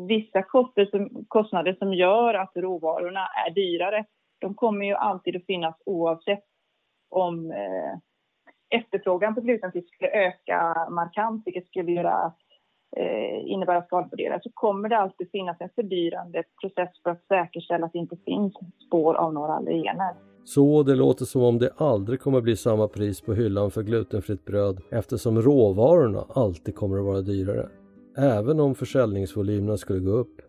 vissa 0.08 0.44
kostnader 0.44 0.90
som, 0.92 1.26
kostnader 1.28 1.74
som 1.74 1.94
gör 1.94 2.34
att 2.34 2.52
råvarorna 2.56 3.28
är 3.48 3.52
dyrare, 3.52 4.06
de 4.40 4.54
kommer 4.54 4.86
ju 4.86 4.94
alltid 4.94 5.36
att 5.36 5.46
finnas 5.46 5.76
oavsett 5.86 6.44
om 7.10 7.52
eh, 7.52 7.98
efterfrågan 8.70 9.36
på 9.36 9.42
glutenfritt 9.42 9.90
skulle 9.90 10.12
öka 10.12 10.88
markant, 10.90 11.42
vilket 11.46 11.68
skulle 11.68 11.92
göra, 11.92 12.34
eh, 12.98 13.52
innebära 13.52 13.86
skalfördelar, 13.86 14.40
så 14.44 14.50
kommer 14.54 14.90
det 14.90 14.98
alltid 14.98 15.32
finnas 15.32 15.62
en 15.62 15.70
fördyrande 15.76 16.44
process 16.62 16.90
för 17.04 17.10
att 17.10 17.26
säkerställa 17.28 17.86
att 17.86 17.94
det 17.94 18.00
inte 18.00 18.18
finns 18.26 18.54
spår 18.88 19.14
av 19.14 19.34
några 19.34 19.54
allergener. 19.54 20.29
Så 20.46 20.84
det 20.84 20.96
låter 20.96 21.26
som 21.26 21.42
om 21.42 21.60
det 21.60 21.74
aldrig 21.78 22.20
kommer 22.20 22.42
bli 22.42 22.56
samma 22.56 22.88
pris 22.88 23.22
på 23.22 23.34
hyllan 23.34 23.72
för 23.72 23.84
glutenfritt 23.84 24.46
bröd 24.46 24.82
eftersom 24.92 25.42
råvarorna 25.42 26.26
alltid 26.30 26.76
kommer 26.76 26.98
att 26.98 27.06
vara 27.06 27.22
dyrare. 27.22 27.70
Även 28.18 28.60
om 28.60 28.76
försäljningsvolymerna 28.76 29.78
skulle 29.78 30.00
gå 30.00 30.12
upp. 30.12 30.42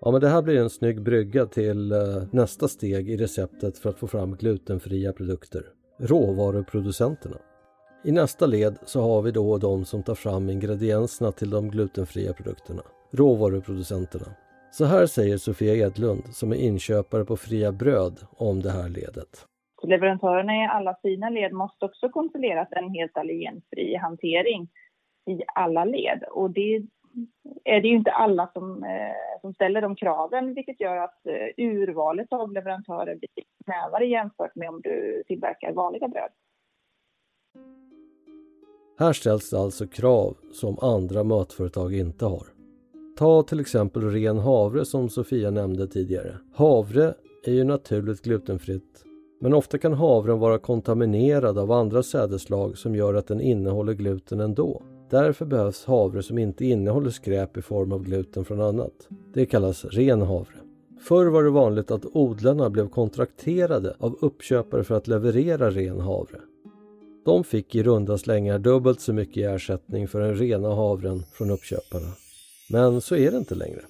Ja 0.00 0.10
men 0.10 0.20
det 0.20 0.28
här 0.28 0.42
blir 0.42 0.58
en 0.58 0.70
snygg 0.70 1.02
brygga 1.02 1.46
till 1.46 1.92
eh, 1.92 1.98
nästa 2.30 2.68
steg 2.68 3.10
i 3.10 3.16
receptet 3.16 3.78
för 3.78 3.90
att 3.90 3.98
få 3.98 4.06
fram 4.06 4.36
glutenfria 4.36 5.12
produkter. 5.12 5.64
Råvaruproducenterna. 5.98 7.36
I 8.04 8.12
nästa 8.12 8.46
led 8.46 8.78
så 8.86 9.00
har 9.00 9.22
vi 9.22 9.30
då 9.30 9.58
de 9.58 9.84
som 9.84 10.02
tar 10.02 10.14
fram 10.14 10.50
ingredienserna 10.50 11.32
till 11.32 11.50
de 11.50 11.70
glutenfria 11.70 12.32
produkterna. 12.32 12.82
Råvaruproducenterna. 13.10 14.26
Så 14.72 14.84
här 14.84 15.06
säger 15.06 15.36
Sofia 15.36 15.74
Edlund 15.86 16.26
som 16.34 16.52
är 16.52 16.56
inköpare 16.56 17.24
på 17.24 17.36
Fria 17.36 17.72
Bröd 17.72 18.20
om 18.36 18.62
det 18.62 18.70
här 18.70 18.88
ledet. 18.88 19.46
Leverantörerna 19.82 20.54
i 20.56 20.66
alla 20.66 20.94
sina 21.02 21.30
led 21.30 21.52
måste 21.52 21.84
också 21.84 22.08
kontrollera 22.08 22.60
att 22.60 22.72
en 22.72 22.90
helt 22.90 23.16
allergenfri 23.16 23.96
hantering 23.96 24.68
i 25.30 25.40
alla 25.54 25.84
led. 25.84 26.24
Och 26.30 26.50
det 26.50 26.82
är 27.64 27.80
det 27.80 27.88
ju 27.88 27.94
inte 27.96 28.10
alla 28.10 28.50
som, 28.52 28.84
eh, 28.84 29.40
som 29.40 29.54
ställer 29.54 29.82
de 29.82 29.96
kraven 29.96 30.54
vilket 30.54 30.80
gör 30.80 30.96
att 30.96 31.26
eh, 31.26 31.64
urvalet 31.64 32.32
av 32.32 32.52
leverantörer 32.52 33.16
blir 33.16 33.30
snävare 33.64 34.06
jämfört 34.06 34.54
med 34.54 34.68
om 34.68 34.80
du 34.80 35.22
tillverkar 35.26 35.72
vanliga 35.72 36.08
bröd. 36.08 36.30
Här 38.98 39.12
ställs 39.12 39.50
det 39.50 39.58
alltså 39.58 39.86
krav 39.86 40.36
som 40.52 40.78
andra 40.80 41.24
matföretag 41.24 41.94
inte 41.94 42.24
har. 42.24 42.61
Ta 43.18 43.42
till 43.42 43.60
exempel 43.60 44.02
ren 44.02 44.38
havre 44.38 44.84
som 44.84 45.08
Sofia 45.08 45.50
nämnde 45.50 45.86
tidigare. 45.86 46.38
Havre 46.54 47.14
är 47.44 47.52
ju 47.52 47.64
naturligt 47.64 48.22
glutenfritt 48.22 49.04
men 49.42 49.54
ofta 49.54 49.78
kan 49.78 49.92
havren 49.92 50.38
vara 50.38 50.58
kontaminerad 50.58 51.58
av 51.58 51.72
andra 51.72 52.02
sädeslag 52.02 52.78
som 52.78 52.94
gör 52.94 53.14
att 53.14 53.26
den 53.26 53.40
innehåller 53.40 53.92
gluten 53.92 54.40
ändå. 54.40 54.82
Därför 55.10 55.44
behövs 55.44 55.84
havre 55.84 56.22
som 56.22 56.38
inte 56.38 56.66
innehåller 56.66 57.10
skräp 57.10 57.56
i 57.56 57.62
form 57.62 57.92
av 57.92 58.02
gluten 58.02 58.44
från 58.44 58.60
annat. 58.60 59.08
Det 59.34 59.46
kallas 59.46 59.84
ren 59.84 60.22
havre. 60.22 60.56
Förr 61.00 61.26
var 61.26 61.42
det 61.42 61.50
vanligt 61.50 61.90
att 61.90 62.06
odlarna 62.12 62.70
blev 62.70 62.88
kontrakterade 62.88 63.96
av 63.98 64.18
uppköpare 64.20 64.84
för 64.84 64.94
att 64.94 65.08
leverera 65.08 65.70
ren 65.70 66.00
havre. 66.00 66.40
De 67.24 67.44
fick 67.44 67.74
i 67.74 67.82
runda 67.82 68.18
slängar 68.18 68.58
dubbelt 68.58 69.00
så 69.00 69.12
mycket 69.12 69.36
i 69.36 69.42
ersättning 69.42 70.08
för 70.08 70.20
den 70.20 70.34
rena 70.34 70.74
havren 70.74 71.22
från 71.32 71.50
uppköparna. 71.50 72.08
Men 72.72 73.00
så 73.00 73.16
är 73.16 73.30
det 73.30 73.36
inte 73.36 73.54
längre. 73.54 73.80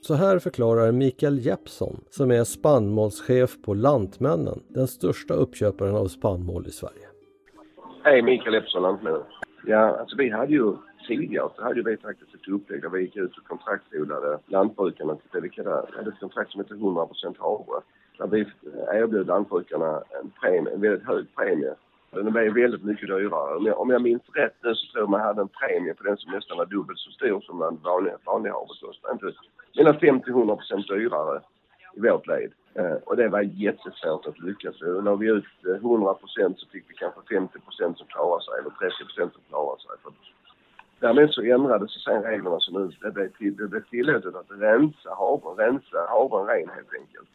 Så 0.00 0.14
här 0.14 0.38
förklarar 0.38 0.92
Mikael 0.92 1.38
Jeppsson 1.38 2.00
som 2.10 2.30
är 2.30 2.44
spannmålschef 2.44 3.62
på 3.64 3.74
Lantmännen, 3.74 4.62
den 4.68 4.86
största 4.86 5.34
uppköparen 5.34 5.96
av 5.96 6.06
spannmål 6.06 6.66
i 6.66 6.70
Sverige. 6.70 7.06
Hej, 8.02 8.22
Mikael 8.22 8.54
Jeppsson, 8.54 8.82
Lantmännen. 8.82 9.22
Ja, 9.66 9.96
alltså 9.96 10.16
vi 10.16 10.30
hade 10.30 10.52
ju 10.52 10.74
tidigare 11.08 11.48
så 11.56 11.62
hade 11.62 11.82
vi 11.82 11.96
faktiskt 11.96 12.34
ett 12.34 12.48
upplägg 12.48 12.82
där 12.82 12.88
vi 12.88 13.00
gick 13.00 13.16
ut 13.16 13.38
och 13.38 13.44
kontraktsodlade 13.44 14.38
lantbrukarna. 14.46 15.16
Vi 15.32 15.50
hade 15.96 16.10
ett 16.10 16.20
kontrakt 16.20 16.50
som 16.50 16.60
hette 16.60 16.74
100 16.74 17.08
havre. 17.38 17.80
Där 18.18 18.26
vi 18.26 18.46
erbjöd 18.92 19.26
lantbrukarna 19.26 20.02
en, 20.22 20.30
premie, 20.40 20.74
en 20.74 20.80
väldigt 20.80 21.06
hög 21.06 21.34
premie 21.34 21.74
den 22.12 22.32
blev 22.32 22.54
väldigt 22.54 22.84
mycket 22.84 23.08
dyrare. 23.08 23.56
Om 23.56 23.66
jag, 23.66 23.80
om 23.80 23.90
jag 23.90 24.02
minns 24.02 24.22
rätt 24.34 24.56
nu 24.62 24.74
så 24.74 24.92
tror 24.92 25.02
jag 25.02 25.10
man 25.10 25.20
hade 25.20 25.40
en 25.40 25.48
premie 25.48 25.94
på 25.94 26.04
den 26.04 26.16
som 26.16 26.32
nästan 26.32 26.58
var 26.58 26.66
dubbelt 26.66 26.98
så 26.98 27.10
stor 27.10 27.40
som 27.40 27.58
den 27.58 27.76
vanliga, 27.82 28.16
vanliga 28.24 28.52
havrekostnaden. 28.52 29.34
Mellan 29.76 29.94
50-100 29.94 30.56
procent 30.56 30.88
dyrare 30.88 31.40
i 31.96 32.00
vårt 32.00 32.26
led. 32.26 32.52
Eh, 32.74 32.96
och 33.06 33.16
det 33.16 33.28
var 33.28 33.40
jättesvårt 33.40 34.26
att 34.26 34.38
lyckas. 34.38 34.76
La 34.80 35.14
vi 35.14 35.26
ut 35.26 35.44
eh, 35.66 35.74
100 35.74 36.14
procent 36.14 36.58
så 36.58 36.66
fick 36.66 36.84
vi 36.90 36.94
kanske 36.94 37.20
50 37.34 37.58
procent 37.58 37.98
som 37.98 38.06
klarade 38.06 38.44
sig 38.44 38.54
eller 38.58 38.70
30 38.70 39.04
procent 39.04 39.32
som 39.32 39.42
klarade 39.48 39.82
sig. 39.82 39.90
För 40.02 40.12
Därmed 41.02 41.30
så 41.30 41.42
ändrades 41.42 42.04
sen 42.04 42.22
reglerna 42.22 42.60
så 42.60 42.78
nu 42.78 42.90
det 43.02 43.10
blev, 43.10 43.28
till, 43.28 43.56
det 43.56 43.68
blev 43.68 43.84
tillåtet 43.90 44.34
att 44.34 44.50
rensa 44.50 45.10
havren, 45.14 45.56
rensa 45.56 45.98
havren 46.08 46.46
ren 46.46 46.68
helt 46.76 46.94
enkelt. 47.00 47.28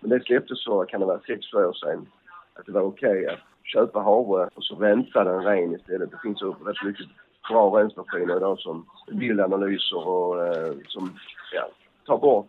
Men 0.00 0.10
det 0.10 0.24
släpptes 0.24 0.64
så, 0.64 0.84
kan 0.84 1.00
det 1.00 1.06
vara 1.06 1.20
sex 1.20 1.54
år 1.54 1.72
sedan, 1.72 2.06
att 2.54 2.66
det 2.66 2.72
var 2.72 2.82
okej 2.82 3.20
okay 3.20 3.34
att 3.34 3.40
köpa 3.64 4.00
havre 4.00 4.48
och 4.54 4.64
så 4.64 4.74
rensa 4.74 5.24
den 5.24 5.44
ren 5.44 5.74
istället. 5.74 6.10
Det 6.10 6.18
finns 6.22 6.42
ju 6.42 6.50
rätt 6.50 6.84
mycket 6.84 7.06
bra 7.48 7.80
rensmaskiner 7.80 8.36
idag 8.36 8.58
som 8.58 8.86
bildanalyser 9.12 10.08
och 10.08 10.46
eh, 10.46 10.74
som 10.88 11.18
ja, 11.52 11.68
tar 12.06 12.18
bort 12.18 12.48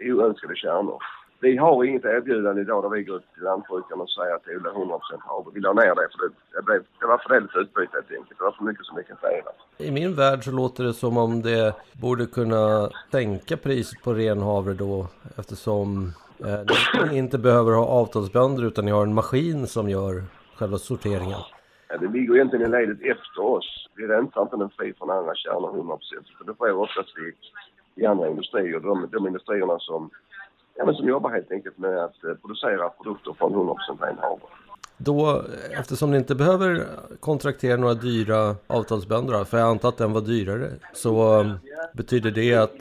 oönskade 0.00 0.56
kärnor. 0.56 1.02
Vi 1.44 1.56
har 1.56 1.84
inget 1.84 2.04
erbjudande 2.04 2.62
idag 2.62 2.82
där 2.84 2.88
vi 2.88 3.02
går 3.02 3.16
ut 3.16 3.34
till 3.34 3.42
lantbrukarna 3.42 4.02
och 4.02 4.10
säger 4.10 4.34
att 4.34 4.48
odla 4.56 4.70
100 4.70 4.98
havre. 5.18 5.50
Vi 5.54 5.60
la 5.60 5.72
ner 5.72 5.94
det 5.94 6.08
för 6.12 6.18
det, 6.22 6.34
det, 6.54 6.62
blev, 6.62 6.82
det 7.00 7.06
var 7.06 7.18
för 7.18 7.28
dåligt 7.34 7.56
utbyte 7.56 7.92
helt 7.92 8.10
enkelt. 8.10 8.38
Det 8.38 8.44
var 8.44 8.52
för 8.52 8.64
mycket 8.64 8.86
som 8.86 8.96
vi 8.96 9.04
kan 9.04 9.16
säga. 9.16 9.42
I 9.78 9.90
min 9.90 10.14
värld 10.14 10.44
så 10.44 10.50
låter 10.50 10.84
det 10.84 10.92
som 10.92 11.16
om 11.16 11.42
det 11.42 11.74
borde 11.92 12.26
kunna 12.26 12.90
sänka 13.10 13.56
priset 13.56 14.02
på 14.04 14.12
ren 14.12 14.42
havre 14.42 14.74
då 14.74 15.06
eftersom 15.38 16.12
eh, 16.44 16.60
ni 17.10 17.18
inte 17.22 17.38
behöver 17.38 17.72
ha 17.72 17.86
avtalsbönder 17.86 18.64
utan 18.64 18.84
ni 18.84 18.90
har 18.90 19.02
en 19.02 19.14
maskin 19.14 19.66
som 19.66 19.88
gör 19.88 20.22
själva 20.56 20.78
sorteringen. 20.78 21.40
Ja, 21.88 21.96
det 21.98 22.08
ligger 22.08 22.34
egentligen 22.34 22.66
i 22.66 22.78
ledet 22.78 22.98
efter 23.00 23.42
oss. 23.42 23.88
Vi 23.96 24.06
rensar 24.06 24.42
inte 24.42 24.56
den 24.56 24.70
fri 24.70 24.94
från 24.98 25.10
andra 25.10 25.34
kärnor 25.34 25.76
100 25.76 25.96
procent. 25.96 26.26
Det 26.46 26.54
sker 26.54 26.74
oftast 26.74 27.18
i, 27.18 27.28
i 28.00 28.06
andra 28.06 28.28
industrier. 28.28 28.80
De, 28.80 29.08
de 29.12 29.26
industrierna 29.26 29.78
som, 29.78 30.10
ja, 30.74 30.84
men 30.84 30.94
som 30.94 31.08
jobbar 31.08 31.30
helt 31.30 31.52
enkelt 31.52 31.78
med 31.78 32.04
att 32.04 32.24
eh, 32.24 32.34
producera 32.34 32.88
produkter 32.88 33.32
från 33.32 33.52
100 33.52 33.74
procent 33.74 34.02
ren 34.02 34.18
havre. 34.18 34.42
Då, 34.96 35.42
eftersom 35.78 36.10
ni 36.10 36.16
inte 36.16 36.34
behöver 36.34 36.86
kontraktera 37.20 37.76
några 37.76 37.94
dyra 37.94 38.56
avtalsbönder, 38.66 39.44
för 39.44 39.58
jag 39.58 39.68
antar 39.68 39.88
att 39.88 39.98
den 39.98 40.12
var 40.12 40.20
dyrare, 40.20 40.70
så 40.92 41.40
um, 41.40 41.58
betyder 41.92 42.30
det 42.30 42.54
att 42.54 42.74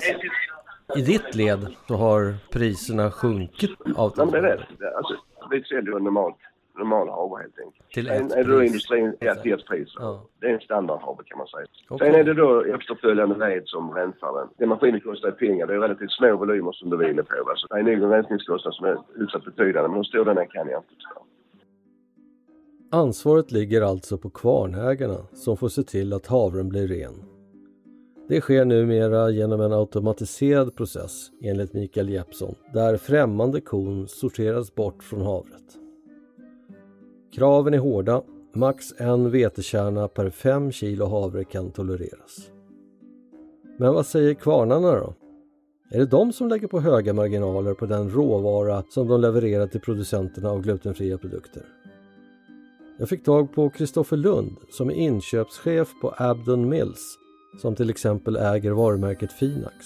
i 0.95 1.01
ditt 1.01 1.35
led 1.35 1.67
så 1.87 1.95
har 1.95 2.35
priserna 2.51 3.11
sjunkit 3.11 3.71
Ja, 3.85 4.11
men 4.17 4.31
det 4.31 4.37
är 4.37 4.67
det. 4.79 4.97
Alltså, 4.97 5.15
vi 5.51 5.63
säljer 5.63 5.93
ju 5.93 5.99
normalt 5.99 6.37
normal 6.77 7.09
havre 7.09 7.41
helt 7.41 7.59
enkelt. 7.59 7.89
Till 7.89 8.07
Sen 8.07 8.31
är 8.31 8.43
det 8.43 8.51
då 8.55 8.63
industrin, 8.63 9.15
ja 9.19 9.35
till 9.35 9.53
ett 9.53 9.65
pris. 9.65 9.89
Ja. 9.95 10.23
Det 10.39 10.47
är 10.47 10.53
en 10.53 10.59
standardhavre 10.59 11.23
kan 11.25 11.37
man 11.37 11.47
säga. 11.47 11.65
Okej. 11.89 12.07
Sen 12.07 12.19
är 12.19 12.23
det 12.23 12.33
då 12.33 12.61
efterföljande 12.61 13.35
led 13.47 13.63
som 13.65 13.93
rensar 13.93 14.39
den. 14.39 14.47
Den 14.57 14.69
maskinen 14.69 15.01
kostar 15.01 15.31
pengar. 15.31 15.67
Det 15.67 15.73
är 15.73 15.79
relativt 15.79 16.11
små 16.11 16.35
volymer 16.37 16.71
som 16.71 16.89
du 16.89 17.09
inne 17.09 17.23
på. 17.23 17.35
va. 17.47 17.53
Så 17.55 17.67
det 17.67 17.79
är 17.79 17.83
nog 17.83 17.93
en 17.93 18.09
rensningskostnad 18.09 18.73
som 18.73 18.85
är 18.85 18.97
hyfsat 19.19 19.45
betydande. 19.45 19.87
Men 19.89 19.97
hur 19.97 20.03
stor 20.03 20.25
den 20.25 20.37
är 20.37 20.45
kan 20.45 20.69
jag 20.69 20.79
inte 20.79 20.93
förstå. 20.95 21.19
Ansvaret 22.91 23.51
ligger 23.51 23.81
alltså 23.81 24.17
på 24.17 24.29
kvarnägarna 24.29 25.17
som 25.33 25.57
får 25.57 25.69
se 25.69 25.83
till 25.83 26.13
att 26.13 26.27
havren 26.27 26.69
blir 26.69 26.87
ren. 26.87 27.13
Det 28.27 28.41
sker 28.41 28.65
numera 28.65 29.29
genom 29.29 29.61
en 29.61 29.73
automatiserad 29.73 30.75
process 30.75 31.29
enligt 31.41 31.73
Mikael 31.73 32.09
Jeppsson 32.09 32.55
där 32.73 32.97
främmande 32.97 33.61
kon 33.61 34.07
sorteras 34.07 34.75
bort 34.75 35.03
från 35.03 35.21
havret. 35.21 35.82
Kraven 37.33 37.73
är 37.73 37.77
hårda. 37.77 38.21
Max 38.53 38.93
en 38.97 39.31
vetekärna 39.31 40.07
per 40.07 40.29
5 40.29 40.71
kilo 40.71 41.05
havre 41.05 41.43
kan 41.43 41.71
tolereras. 41.71 42.51
Men 43.77 43.93
vad 43.93 44.05
säger 44.05 44.33
kvarnarna 44.33 44.91
då? 44.91 45.13
Är 45.91 45.99
det 45.99 46.05
de 46.05 46.33
som 46.33 46.47
lägger 46.47 46.67
på 46.67 46.79
höga 46.79 47.13
marginaler 47.13 47.73
på 47.73 47.85
den 47.85 48.09
råvara 48.09 48.83
som 48.89 49.07
de 49.07 49.21
levererar 49.21 49.67
till 49.67 49.81
producenterna 49.81 50.49
av 50.49 50.61
glutenfria 50.61 51.17
produkter? 51.17 51.63
Jag 52.97 53.09
fick 53.09 53.23
tag 53.23 53.53
på 53.53 53.69
Kristoffer 53.69 54.17
Lund 54.17 54.57
som 54.69 54.89
är 54.89 54.93
inköpschef 54.93 55.89
på 56.01 56.13
Abdon 56.17 56.69
Mills 56.69 57.17
som 57.61 57.75
till 57.75 57.89
exempel 57.89 58.35
äger 58.35 58.71
varumärket 58.71 59.31
Finax. 59.31 59.85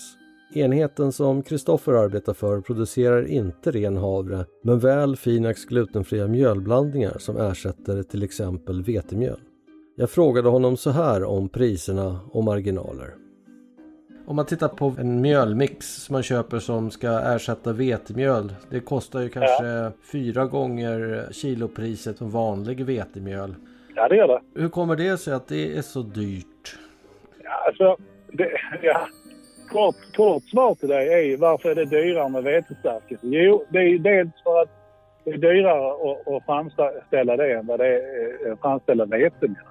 Enheten 0.53 1.11
som 1.11 1.43
Kristoffer 1.43 1.93
arbetar 1.93 2.33
för 2.33 2.61
producerar 2.61 3.27
inte 3.27 3.71
ren 3.71 3.97
havre 3.97 4.45
men 4.61 4.79
väl 4.79 5.15
Finax 5.15 5.65
glutenfria 5.65 6.27
mjölblandningar 6.27 7.17
som 7.17 7.37
ersätter 7.37 8.03
till 8.03 8.23
exempel 8.23 8.83
vetemjöl. 8.83 9.39
Jag 9.95 10.09
frågade 10.09 10.49
honom 10.49 10.77
så 10.77 10.89
här 10.89 11.23
om 11.23 11.49
priserna 11.49 12.19
och 12.31 12.43
marginaler. 12.43 13.15
Om 14.27 14.35
man 14.35 14.45
tittar 14.45 14.67
på 14.67 14.95
en 14.99 15.21
mjölmix 15.21 16.03
som 16.03 16.13
man 16.13 16.23
köper 16.23 16.59
som 16.59 16.91
ska 16.91 17.19
ersätta 17.19 17.73
vetemjöl. 17.73 18.53
Det 18.69 18.79
kostar 18.79 19.21
ju 19.21 19.29
kanske 19.29 19.91
fyra 20.11 20.45
gånger 20.45 21.27
kilopriset 21.31 22.17
som 22.17 22.29
vanlig 22.29 22.85
vetemjöl. 22.85 23.55
Ja, 23.95 24.07
det 24.07 24.15
gör 24.15 24.27
det. 24.27 24.61
Hur 24.61 24.69
kommer 24.69 24.95
det 24.95 25.17
sig 25.17 25.33
att 25.33 25.47
det 25.47 25.77
är 25.77 25.81
så 25.81 26.01
dyrt? 26.01 26.79
Ja, 27.43 27.65
alltså, 27.67 27.97
det, 28.31 28.51
ja. 28.81 29.07
Kort, 29.69 30.15
kort 30.15 30.43
svar 30.43 30.75
till 30.75 30.89
dig 30.89 31.13
är 31.13 31.21
ju 31.21 31.35
varför 31.35 31.69
är 31.69 31.75
det 31.75 31.85
dyrare 31.85 32.29
med 32.29 32.43
vetestärkelse? 32.43 33.27
Jo, 33.27 33.65
det 33.69 33.79
är 33.79 33.83
ju 33.83 33.97
dels 33.97 34.43
för 34.43 34.61
att 34.61 34.69
det 35.23 35.31
är 35.31 35.37
dyrare 35.37 36.11
att, 36.11 36.27
att 36.27 36.45
framställa 36.45 37.37
det 37.37 37.53
än 37.53 37.67
vad 37.67 37.79
det 37.79 37.87
är 37.87 38.47
eh, 38.47 38.53
att 38.53 38.61
framställa 38.61 39.05
vetemjöl. 39.05 39.63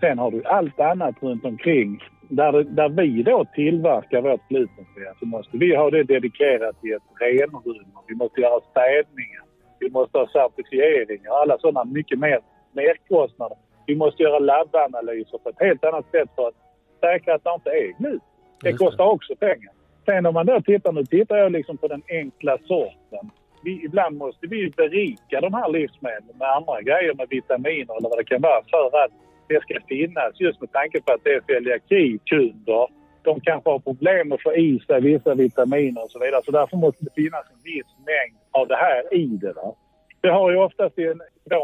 Sen 0.00 0.18
har 0.18 0.30
du 0.30 0.44
allt 0.44 0.80
annat 0.80 1.14
runt 1.22 1.44
omkring. 1.44 2.02
Där, 2.28 2.52
där 2.52 2.88
vi 2.88 3.22
då 3.22 3.44
tillverkar 3.54 4.20
vårt 4.22 4.48
glutenfria 4.48 5.14
så 5.18 5.26
måste 5.26 5.56
vi 5.56 5.76
ha 5.76 5.90
det 5.90 6.02
dedikerat 6.02 6.76
i 6.84 6.92
ett 6.92 7.02
renrum. 7.20 7.92
Vi 8.08 8.14
måste 8.14 8.40
göra 8.40 8.60
städningar. 8.70 9.44
Vi 9.80 9.90
måste 9.90 10.18
ha 10.18 10.26
certifieringar. 10.28 11.32
Alla 11.42 11.58
sådana 11.58 11.84
mycket 11.84 12.18
mer 12.18 12.40
merkostnader. 12.72 13.56
Vi 13.86 13.96
måste 13.96 14.22
göra 14.22 14.38
labbanalyser 14.38 15.38
på 15.38 15.48
ett 15.48 15.60
helt 15.60 15.84
annat 15.84 16.10
sätt 16.10 16.28
för 16.36 16.48
att 16.48 16.54
säkra 17.00 17.34
att 17.34 17.44
det 17.44 17.54
inte 17.54 17.70
är 17.70 17.98
gluten. 17.98 18.29
Det 18.62 18.72
kostar 18.72 19.04
också 19.04 19.36
pengar. 19.36 19.72
Sen 20.04 20.26
om 20.26 20.34
man 20.34 20.46
då 20.46 20.60
tittar, 20.60 20.92
nu 20.92 21.04
tittar 21.04 21.36
jag 21.36 21.52
liksom 21.52 21.76
på 21.76 21.88
den 21.88 22.02
enkla 22.08 22.58
sorten. 22.58 23.30
Vi, 23.64 23.84
ibland 23.84 24.16
måste 24.16 24.46
vi 24.46 24.70
berika 24.76 25.40
de 25.40 25.54
här 25.54 25.68
livsmedlen 25.72 26.36
med 26.38 26.48
andra 26.48 26.82
grejer, 26.82 27.14
med 27.14 27.26
vitaminer 27.30 27.96
eller 27.96 28.08
vad 28.08 28.18
det 28.18 28.24
kan 28.24 28.42
vara 28.42 28.62
för 28.70 29.04
att 29.04 29.12
det 29.48 29.60
ska 29.62 29.74
finnas 29.88 30.40
just 30.40 30.60
med 30.60 30.72
tanke 30.72 31.00
på 31.00 31.12
att 31.12 31.24
det 31.24 31.30
är 31.30 31.42
celiakikunder. 31.46 32.86
De 33.22 33.40
kanske 33.40 33.70
har 33.70 33.78
problem 33.78 34.32
att 34.32 34.42
få 34.42 34.54
i 34.54 34.80
sig 34.86 35.00
vissa 35.00 35.34
vitaminer 35.34 36.02
och 36.04 36.10
så 36.10 36.18
vidare. 36.18 36.42
Så 36.44 36.50
därför 36.50 36.76
måste 36.76 37.04
det 37.04 37.14
finnas 37.14 37.44
en 37.52 37.62
viss 37.62 37.90
mängd 38.06 38.38
av 38.50 38.68
det 38.68 38.76
här 38.76 39.14
i 39.14 39.26
det. 39.26 39.52
Va? 39.52 39.74
Det 40.20 40.30
har 40.30 40.50
ju 40.50 40.56
oftast 40.56 40.98
i 40.98 41.04
en 41.06 41.20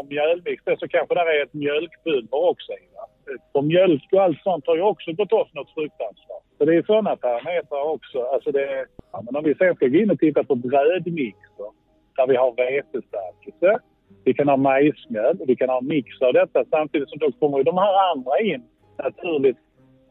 mjölmix, 0.09 0.63
det 0.63 0.79
så 0.79 0.87
kanske 0.87 1.15
där 1.15 1.39
är 1.39 1.43
ett 1.43 1.53
mjölkpulver 1.53 2.49
också 2.51 2.71
i. 2.71 2.85
Va? 2.95 3.05
På 3.53 3.61
mjölk 3.61 4.03
och 4.11 4.23
allt 4.23 4.41
sånt 4.41 4.67
har 4.67 4.75
ju 4.75 4.81
också 4.81 5.11
gått 5.11 5.31
upp 5.31 5.53
något 5.53 5.73
fruktansvärt. 5.73 6.45
Så 6.57 6.65
det 6.65 6.75
är 6.75 6.83
sådana 6.83 7.15
parametrar 7.15 7.83
också. 7.83 8.21
Alltså 8.21 8.51
det, 8.51 8.85
ja, 9.11 9.21
men 9.25 9.35
om 9.35 9.43
vi 9.43 9.55
sen 9.55 9.75
ska 9.75 9.87
gå 9.87 9.97
in 9.97 10.11
och 10.11 10.19
titta 10.19 10.43
på 10.43 10.55
brödmixer 10.55 11.69
där 12.15 12.27
vi 12.27 12.35
har 12.35 12.51
vetestärkelse, 12.55 13.79
vi 14.23 14.33
kan 14.33 14.47
ha 14.47 14.57
majsmjöl, 14.57 15.37
och 15.39 15.49
vi 15.49 15.55
kan 15.55 15.69
ha 15.69 15.77
en 15.77 15.87
mix 15.87 16.21
av 16.21 16.33
detta 16.33 16.65
samtidigt 16.69 17.09
som 17.09 17.19
då 17.19 17.31
kommer 17.31 17.63
de 17.63 17.77
här 17.77 18.11
andra 18.11 18.39
in 18.39 18.63
naturligt 18.97 19.57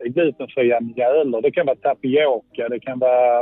glutenfria 0.04 0.80
mjöler. 0.80 1.42
Det 1.42 1.50
kan 1.50 1.66
vara 1.66 1.76
tapioka, 1.76 2.68
det 2.68 2.80
kan 2.80 2.98
vara 2.98 3.40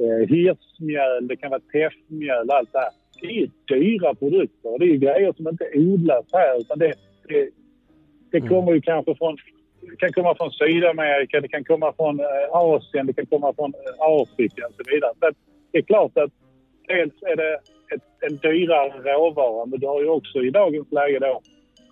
eh, 0.00 0.28
hirsmjöl, 0.28 1.28
det 1.28 1.36
kan 1.36 1.50
vara 1.50 1.60
teffmjöl, 1.72 2.50
allt 2.50 2.72
det 2.72 2.78
här. 2.78 2.90
Det 3.20 3.26
är 3.26 3.50
dyra 3.68 4.14
produkter 4.14 4.72
och 4.72 4.78
det 4.78 4.86
är 4.86 4.96
grejer 4.96 5.32
som 5.32 5.48
inte 5.48 5.70
odlas 5.74 6.26
här 6.32 6.60
utan 6.60 6.78
det, 6.78 6.92
det, 7.28 7.50
det 8.36 8.48
kommer 8.48 8.72
ju 8.72 8.80
kanske 8.80 9.14
från 9.14 9.36
det 9.80 9.96
kan 9.96 10.12
komma 10.12 10.34
från 10.34 10.50
Sydamerika, 10.50 11.40
det 11.40 11.48
kan 11.48 11.64
komma 11.64 11.92
från 11.96 12.20
eh, 12.20 12.26
Asien, 12.50 13.06
det 13.06 13.12
kan 13.12 13.26
komma 13.26 13.52
från 13.56 13.72
eh, 13.74 14.20
Afrika 14.20 14.66
och 14.66 14.74
så 14.78 14.82
vidare. 14.92 15.10
Att 15.10 15.36
det 15.72 15.78
är 15.78 15.82
klart 15.82 16.18
att 16.18 16.32
dels 16.88 17.14
är 17.22 17.36
det 17.36 17.54
ett, 17.94 18.06
en 18.26 18.36
dyrare 18.36 19.12
råvara 19.12 19.66
men 19.66 19.80
du 19.80 19.86
har 19.86 20.00
ju 20.02 20.08
också 20.08 20.38
i 20.42 20.50
dagens 20.50 20.92
läge 20.92 21.18
då 21.18 21.40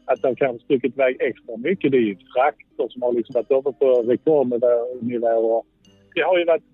att 0.04 0.22
det 0.22 0.28
har 0.28 0.34
kanske 0.34 0.64
stuckit 0.64 0.94
iväg 0.94 1.16
extra 1.20 1.56
mycket. 1.56 1.92
Det 1.92 1.96
är 1.96 2.08
ju 2.12 2.16
frakter 2.34 2.86
som 2.90 3.02
har 3.02 3.12
liksom 3.12 3.32
varit 3.32 3.50
uppe 3.50 3.72
på 3.72 4.02
rekordnivåer. 4.02 5.62
Det 6.14 6.22
har 6.22 6.38
ju 6.38 6.44
varit 6.44 6.68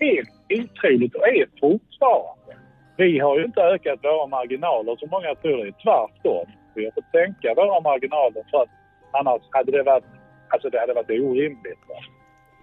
helt 0.00 0.30
otroligt 0.60 1.14
och 1.14 1.28
är 1.28 1.46
fortfarande. 1.60 2.52
Vi 2.96 3.18
har 3.18 3.38
ju 3.38 3.44
inte 3.44 3.60
ökat 3.60 3.98
våra 4.02 4.26
marginaler 4.26 4.96
som 4.96 5.08
många 5.10 5.34
tror. 5.34 5.56
Det 5.56 5.68
är 5.68 5.82
tvärtom. 5.86 6.46
Vi 6.74 6.84
har 6.84 6.92
fått 6.92 7.10
sänka 7.12 7.54
våra 7.54 7.80
marginaler 7.80 8.42
för 8.50 8.62
att 8.62 8.68
annars 9.10 9.42
hade 9.50 9.72
det 9.72 9.82
varit, 9.82 10.04
alltså 10.48 10.70
det 10.70 10.80
hade 10.80 10.94
varit 10.94 11.10
orimligt. 11.10 11.78
Va? 11.88 11.94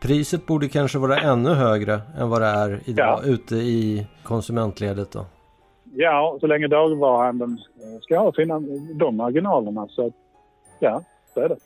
Priset 0.02 0.46
borde 0.46 0.70
kanske 0.70 0.98
vara 0.98 1.18
ännu 1.18 1.50
högre 1.50 2.02
än 2.18 2.30
vad 2.30 2.42
det 2.42 2.48
är 2.48 2.80
idag 2.86 3.26
ute 3.26 3.56
i 3.56 4.08
konsumentledet 4.24 5.12
då. 5.12 5.26
Ja, 5.96 6.38
så 6.40 6.48
länge 6.48 6.68
dagligvaruhandeln 6.68 7.52
eh, 7.52 8.02
ska 8.02 8.20
ha 8.20 8.34
sina, 8.34 8.60
de 9.00 9.16
marginalerna 9.16 9.88
så 9.90 10.08
att, 10.08 10.14
ja, 10.80 11.04
så 11.34 11.40
är 11.40 11.50
det. 11.50 11.58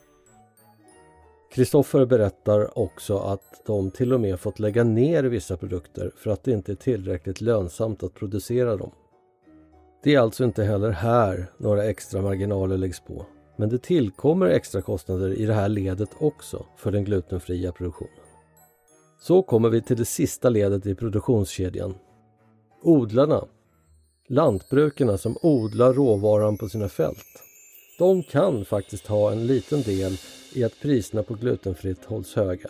Kristoffer 1.51 2.05
berättar 2.05 2.79
också 2.79 3.17
att 3.17 3.61
de 3.65 3.91
till 3.91 4.13
och 4.13 4.19
med 4.19 4.39
fått 4.39 4.59
lägga 4.59 4.83
ner 4.83 5.23
vissa 5.23 5.57
produkter 5.57 6.11
för 6.17 6.31
att 6.31 6.43
det 6.43 6.51
inte 6.51 6.71
är 6.71 6.75
tillräckligt 6.75 7.41
lönsamt 7.41 8.03
att 8.03 8.13
producera 8.13 8.75
dem. 8.75 8.91
Det 10.03 10.15
är 10.15 10.19
alltså 10.19 10.43
inte 10.43 10.63
heller 10.63 10.91
här 10.91 11.45
några 11.57 11.83
extra 11.83 12.21
marginaler 12.21 12.77
läggs 12.77 12.99
på. 12.99 13.25
Men 13.59 13.69
det 13.69 13.77
tillkommer 13.77 14.45
extra 14.45 14.81
kostnader 14.81 15.33
i 15.33 15.45
det 15.45 15.53
här 15.53 15.69
ledet 15.69 16.09
också 16.19 16.65
för 16.77 16.91
den 16.91 17.03
glutenfria 17.03 17.71
produktionen. 17.71 18.13
Så 19.19 19.41
kommer 19.41 19.69
vi 19.69 19.81
till 19.81 19.97
det 19.97 20.05
sista 20.05 20.49
ledet 20.49 20.85
i 20.85 20.95
produktionskedjan. 20.95 21.95
Odlarna. 22.81 23.45
Lantbrukarna 24.29 25.17
som 25.17 25.37
odlar 25.41 25.93
råvaran 25.93 26.57
på 26.57 26.69
sina 26.69 26.89
fält. 26.89 27.43
De 27.99 28.23
kan 28.23 28.65
faktiskt 28.65 29.07
ha 29.07 29.31
en 29.31 29.47
liten 29.47 29.81
del 29.81 30.17
i 30.53 30.63
att 30.63 30.81
priserna 30.81 31.23
på 31.23 31.33
glutenfritt 31.33 32.05
hålls 32.05 32.35
höga. 32.35 32.69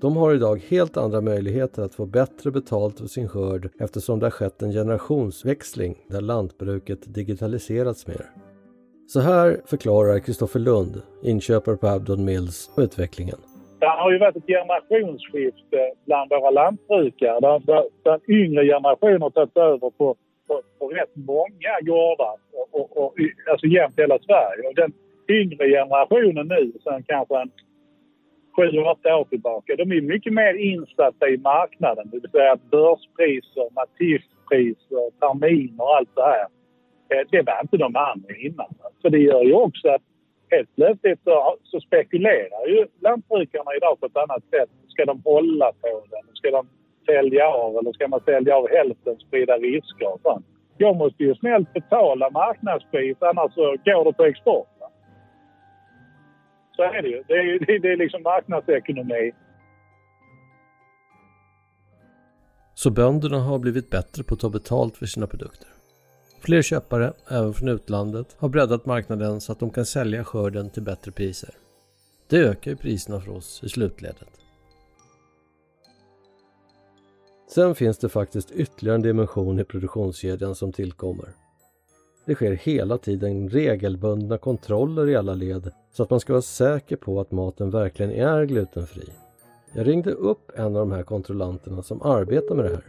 De 0.00 0.16
har 0.16 0.34
idag 0.34 0.62
helt 0.68 0.96
andra 0.96 1.20
möjligheter 1.20 1.82
att 1.82 1.94
få 1.94 2.06
bättre 2.06 2.50
betalt 2.50 2.98
för 2.98 3.06
sin 3.06 3.28
skörd 3.28 3.70
eftersom 3.78 4.18
det 4.18 4.26
har 4.26 4.30
skett 4.30 4.62
en 4.62 4.72
generationsväxling 4.72 6.04
där 6.08 6.20
lantbruket 6.20 7.14
digitaliserats 7.14 8.06
mer. 8.06 8.30
Så 9.14 9.20
här 9.20 9.56
förklarar 9.66 10.18
Kristoffer 10.18 10.60
Lund, 10.60 10.94
inköpare 11.22 11.76
på 11.76 11.86
Abdon 11.86 12.24
Mills, 12.24 12.70
utvecklingen. 12.78 13.38
Det 13.80 13.86
har 13.86 14.12
ju 14.12 14.18
varit 14.18 14.36
ett 14.36 14.46
generationsskifte 14.46 15.80
bland 16.06 16.30
våra 16.30 16.50
lantbrukare 16.50 17.40
där, 17.40 17.58
där, 17.70 17.84
där 18.02 18.20
yngre 18.28 18.64
generationer 18.72 19.18
har 19.18 19.30
tagit 19.30 19.56
över 19.56 19.90
på, 19.90 20.16
på, 20.46 20.62
på 20.78 20.88
rätt 20.88 21.14
många 21.14 21.74
gårdar, 21.80 22.36
och, 22.58 22.68
och, 22.80 22.96
och, 22.96 23.14
alltså 23.50 23.66
jämt 23.66 23.94
hela 23.96 24.18
Sverige. 24.18 24.68
Och 24.68 24.74
den 24.74 24.92
yngre 25.28 25.64
generationen 25.76 26.48
nu, 26.48 26.72
sen 26.84 27.02
kanske 27.02 27.40
en 27.42 27.50
sju, 28.56 28.78
åtta 28.92 29.16
år 29.16 29.24
tillbaka, 29.24 29.76
de 29.76 29.92
är 29.92 30.00
mycket 30.00 30.32
mer 30.32 30.54
insatta 30.54 31.28
i 31.28 31.36
marknaden. 31.38 32.10
Det 32.10 32.20
vill 32.20 32.30
säga 32.30 32.56
börspriser, 32.70 33.66
matifpriser, 33.80 35.04
terminer 35.20 35.82
och 35.84 35.96
allt 35.96 36.14
det 36.14 36.22
här. 36.22 36.46
Eh, 37.10 37.24
det 37.30 37.42
var 37.42 37.60
inte 37.62 37.76
de 37.76 37.96
andra 37.96 38.34
innan. 38.46 38.74
Så 39.02 39.08
det 39.08 39.18
gör 39.18 39.42
ju 39.44 39.54
också 39.54 39.88
att 39.88 40.02
helt 40.50 40.74
plötsligt 40.74 41.20
så, 41.24 41.56
så 41.62 41.80
spekulerar 41.80 42.66
ju 42.66 42.86
lantbrukarna 43.00 43.70
idag 43.76 44.00
på 44.00 44.06
ett 44.06 44.16
annat 44.16 44.44
sätt. 44.50 44.70
Ska 44.88 45.04
de 45.04 45.22
hålla 45.24 45.72
på 45.72 46.04
den? 46.10 46.34
Ska 46.34 46.50
de 46.50 46.68
sälja 47.06 47.48
av 47.48 47.76
eller 47.78 47.92
ska 47.92 48.08
man 48.08 48.20
sälja 48.20 48.56
av 48.56 48.68
hälften, 48.70 49.16
sprida 49.16 49.54
risker 49.56 50.12
och 50.14 50.20
sånt? 50.22 50.46
Jag 50.76 50.96
måste 50.96 51.22
ju 51.24 51.34
snällt 51.34 51.72
betala 51.72 52.30
marknadspris 52.30 53.16
annars 53.20 53.54
så 53.54 53.76
går 53.84 54.04
det 54.04 54.12
på 54.12 54.24
export. 54.24 54.68
Va? 54.80 54.90
Så 56.76 56.82
är 56.82 57.02
det 57.02 57.08
ju. 57.08 57.22
Det 57.28 57.34
är, 57.34 57.58
det, 57.66 57.78
det 57.78 57.92
är 57.92 57.96
liksom 57.96 58.22
marknadsekonomi. 58.22 59.32
Så 62.74 62.90
bönderna 62.90 63.38
har 63.38 63.58
blivit 63.58 63.90
bättre 63.90 64.24
på 64.24 64.34
att 64.34 64.40
ta 64.40 64.50
betalt 64.50 64.96
för 64.96 65.06
sina 65.06 65.26
produkter. 65.26 65.68
Fler 66.40 66.62
köpare, 66.62 67.12
även 67.28 67.54
från 67.54 67.68
utlandet, 67.68 68.36
har 68.38 68.48
breddat 68.48 68.86
marknaden 68.86 69.40
så 69.40 69.52
att 69.52 69.58
de 69.58 69.70
kan 69.70 69.86
sälja 69.86 70.24
skörden 70.24 70.70
till 70.70 70.82
bättre 70.82 71.12
priser. 71.12 71.54
Det 72.28 72.36
ökar 72.36 72.70
ju 72.70 72.76
priserna 72.76 73.20
för 73.20 73.36
oss 73.36 73.60
i 73.64 73.68
slutledet. 73.68 74.28
Sen 77.54 77.74
finns 77.74 77.98
det 77.98 78.08
faktiskt 78.08 78.50
ytterligare 78.50 78.94
en 78.94 79.02
dimension 79.02 79.60
i 79.60 79.64
produktionskedjan 79.64 80.54
som 80.54 80.72
tillkommer. 80.72 81.28
Det 82.26 82.34
sker 82.34 82.52
hela 82.52 82.98
tiden 82.98 83.48
regelbundna 83.48 84.38
kontroller 84.38 85.08
i 85.08 85.16
alla 85.16 85.34
led 85.34 85.72
så 85.92 86.02
att 86.02 86.10
man 86.10 86.20
ska 86.20 86.32
vara 86.32 86.42
säker 86.42 86.96
på 86.96 87.20
att 87.20 87.30
maten 87.30 87.70
verkligen 87.70 88.12
är 88.12 88.44
glutenfri. 88.44 89.12
Jag 89.72 89.86
ringde 89.86 90.10
upp 90.10 90.50
en 90.54 90.64
av 90.64 90.72
de 90.72 90.92
här 90.92 91.02
kontrollanterna 91.02 91.82
som 91.82 92.02
arbetar 92.02 92.54
med 92.54 92.64
det 92.64 92.70
här. 92.70 92.84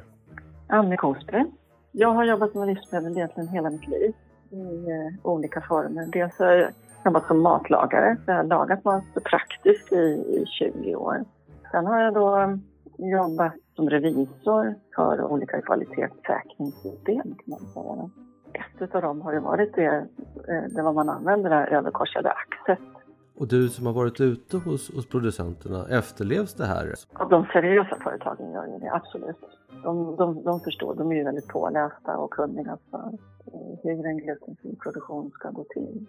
Anne 0.67 0.97
Korsberg. 0.97 1.45
Jag 1.91 2.13
har 2.13 2.23
jobbat 2.23 2.56
med 2.56 2.67
livsmedel 2.67 3.17
egentligen 3.17 3.49
hela 3.49 3.69
mitt 3.69 3.88
liv 3.88 4.13
i 4.49 4.89
eh, 4.91 5.32
olika 5.32 5.62
former. 5.62 6.06
Dels 6.06 6.39
har 6.39 6.45
jag 6.45 6.71
jobbat 7.06 7.28
som 7.28 7.41
matlagare, 7.41 8.17
så 8.25 8.32
jag 8.32 8.36
har 8.36 8.43
lagat 8.43 8.86
mat 8.86 9.04
praktiskt 9.23 9.93
i, 9.93 9.95
i 9.95 10.45
20 10.45 10.95
år. 10.95 11.25
Sen 11.71 11.86
har 11.86 11.99
jag 12.02 12.13
då 12.13 12.36
mm, 12.36 12.62
jobbat 12.97 13.54
som 13.75 13.89
revisor 13.89 14.75
för 14.95 15.23
olika 15.23 15.62
kvalitetssäkringssystem 15.62 17.23
kan 17.23 17.45
man 17.45 17.60
säga. 17.60 18.10
Ett 18.54 18.95
av 18.95 19.02
dem 19.02 19.21
har 19.21 19.34
ju 19.34 19.39
varit 19.39 19.75
det, 19.75 20.08
eh, 20.47 20.63
det 20.69 20.82
vad 20.82 20.95
man 20.95 21.10
använder 21.10 21.49
det 21.49 21.56
här 21.56 21.67
överkorsade 21.67 22.32
axet. 22.32 22.98
Och 23.39 23.47
du 23.47 23.69
som 23.69 23.86
har 23.86 23.93
varit 23.93 24.21
ute 24.21 24.58
hos, 24.58 24.95
hos 24.95 25.10
producenterna, 25.10 25.88
efterlevs 25.89 26.54
det 26.54 26.65
här? 26.65 26.93
Och 27.19 27.30
de 27.30 27.45
seriösa 27.45 27.97
företagen 28.04 28.52
gör 28.52 28.65
ju 28.65 28.80
det, 28.80 28.91
absolut. 28.93 29.36
De, 29.84 30.15
de, 30.15 30.43
de 30.43 30.60
förstår, 30.60 30.95
de 30.95 31.12
är 31.12 31.15
ju 31.15 31.23
väldigt 31.23 31.47
pålästa 31.47 32.17
och 32.17 32.32
kunniga 32.32 32.78
för 32.91 33.12
eh, 33.54 33.80
hur 33.84 34.06
en 34.06 34.17
glutenfri 34.17 34.75
produktion 34.75 35.32
ska 35.32 35.49
gå 35.49 35.63
till. 35.63 36.06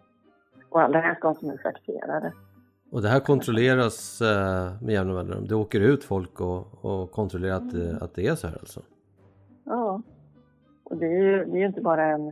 Och 0.68 0.80
allra 0.80 1.00
helst 1.00 1.22
de 1.22 1.34
som 1.34 1.50
är 1.50 1.56
certifierade. 1.56 2.32
Och 2.92 3.02
det 3.02 3.08
här 3.08 3.20
kontrolleras 3.20 4.20
eh, 4.20 4.82
med 4.82 4.94
jämna 4.94 5.14
mellanrum? 5.14 5.46
Det 5.48 5.54
åker 5.54 5.80
ut 5.80 6.04
folk 6.04 6.40
och, 6.40 6.84
och 6.84 7.10
kontrollerar 7.10 7.56
att, 7.56 7.72
mm. 7.72 7.96
att 8.00 8.14
det 8.14 8.26
är 8.26 8.34
så 8.34 8.46
här 8.46 8.56
alltså? 8.60 8.80
Ja. 9.64 10.02
Och 10.84 10.96
det 10.96 11.06
är 11.06 11.22
ju 11.22 11.44
det 11.44 11.62
är 11.62 11.66
inte 11.66 11.80
bara 11.80 12.06
en, 12.06 12.28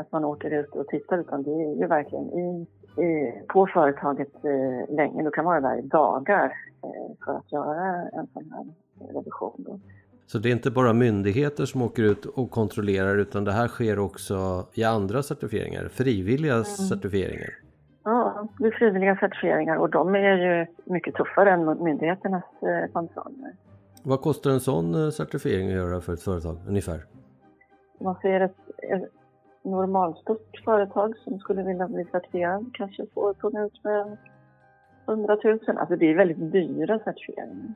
att 0.00 0.12
man 0.12 0.24
åker 0.24 0.50
ut 0.50 0.76
och 0.76 0.86
tittar 0.86 1.18
utan 1.18 1.42
det 1.42 1.50
är 1.50 1.80
ju 1.80 1.86
verkligen 1.86 2.24
i, 2.24 2.66
i, 2.96 3.32
på 3.48 3.66
företaget 3.66 4.44
eh, 4.44 4.96
länge. 4.96 5.22
Då 5.22 5.30
kan 5.30 5.44
vara 5.44 5.60
där 5.60 5.78
i 5.78 5.82
dagar 5.82 6.52
eh, 6.84 7.24
för 7.24 7.32
att 7.32 7.52
göra 7.52 8.08
en 8.12 8.26
sån 8.26 8.52
här 8.52 8.66
revision. 9.14 9.54
Då. 9.58 9.80
Så 10.26 10.38
det 10.38 10.48
är 10.48 10.52
inte 10.52 10.70
bara 10.70 10.92
myndigheter 10.92 11.64
som 11.64 11.82
åker 11.82 12.02
ut 12.02 12.24
och 12.24 12.50
kontrollerar 12.50 13.18
utan 13.18 13.44
det 13.44 13.52
här 13.52 13.68
sker 13.68 13.98
också 13.98 14.66
i 14.74 14.84
andra 14.84 15.22
certifieringar, 15.22 15.88
frivilliga 15.88 16.52
mm. 16.52 16.64
certifieringar? 16.64 17.50
Ja, 18.04 18.48
det 18.58 18.66
är 18.66 18.70
frivilliga 18.70 19.16
certifieringar 19.16 19.76
och 19.76 19.90
de 19.90 20.14
är 20.14 20.36
ju 20.36 20.66
mycket 20.84 21.14
tuffare 21.14 21.50
än 21.50 21.84
myndigheternas 21.84 22.44
eh, 22.62 22.92
kontroller. 22.92 23.52
Vad 24.02 24.20
kostar 24.20 24.50
en 24.50 24.60
sån 24.60 25.04
eh, 25.04 25.10
certifiering 25.10 25.68
att 25.68 25.74
göra 25.74 26.00
för 26.00 26.12
ett 26.12 26.22
företag 26.22 26.56
ungefär? 26.68 27.04
Man 28.00 28.14
ser 28.22 28.40
ett 28.40 28.56
normalstort 29.62 30.62
företag 30.64 31.16
som 31.16 31.38
skulle 31.38 31.62
vilja 31.62 31.88
bli 31.88 32.04
certifierad 32.04 32.70
kanske 32.74 33.06
får 33.14 33.34
punga 33.34 33.64
ut 33.64 33.84
med 33.84 34.16
100 35.08 35.38
000. 35.44 35.58
Alltså 35.76 35.96
det 35.96 36.10
är 36.10 36.16
väldigt 36.16 36.52
dyra 36.52 36.98
certifieringar. 36.98 37.74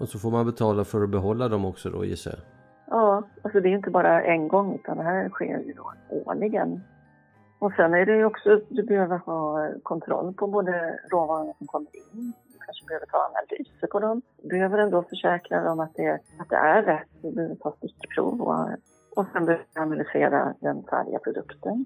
Och 0.00 0.08
så 0.08 0.18
får 0.18 0.30
man 0.30 0.46
betala 0.46 0.84
för 0.84 1.02
att 1.02 1.10
behålla 1.10 1.48
dem 1.48 1.64
också 1.64 1.90
då 1.90 2.04
gissar 2.04 2.30
jag? 2.30 2.40
Ja, 2.86 3.22
alltså 3.42 3.60
det 3.60 3.68
är 3.68 3.76
inte 3.76 3.90
bara 3.90 4.22
en 4.22 4.48
gång 4.48 4.74
utan 4.74 4.96
det 4.96 5.02
här 5.02 5.28
sker 5.28 5.58
ju 5.58 5.72
då 5.72 5.92
årligen. 6.08 6.80
Och 7.58 7.72
sen 7.72 7.94
är 7.94 8.06
det 8.06 8.16
ju 8.16 8.24
också, 8.24 8.60
du 8.68 8.82
behöver 8.82 9.18
ha 9.18 9.68
kontroll 9.82 10.34
på 10.34 10.46
både 10.46 10.98
råvarorna 11.12 11.52
som 11.58 11.66
kommer 11.66 11.96
in, 11.96 12.32
du 12.52 12.58
kanske 12.66 12.86
behöver 12.86 13.06
ta 13.06 13.18
analyser 13.18 13.86
på 13.86 14.00
dem. 14.00 14.22
Du 14.42 14.48
behöver 14.48 14.78
ändå 14.78 15.02
försäkra 15.02 15.60
dig 15.60 15.70
om 15.70 15.80
att 15.80 15.94
det, 15.94 16.20
att 16.38 16.48
det 16.48 16.56
är 16.56 16.82
rätt, 16.82 17.08
du 17.22 17.32
behöver 17.32 17.54
ta 17.54 17.72
stickprov 17.72 18.42
och, 18.42 18.68
och 19.16 19.26
sen 19.32 19.44
behöver 19.46 19.64
du 19.74 19.80
analysera 19.80 20.54
den 20.60 20.82
färdiga 20.82 21.18
produkten. 21.18 21.84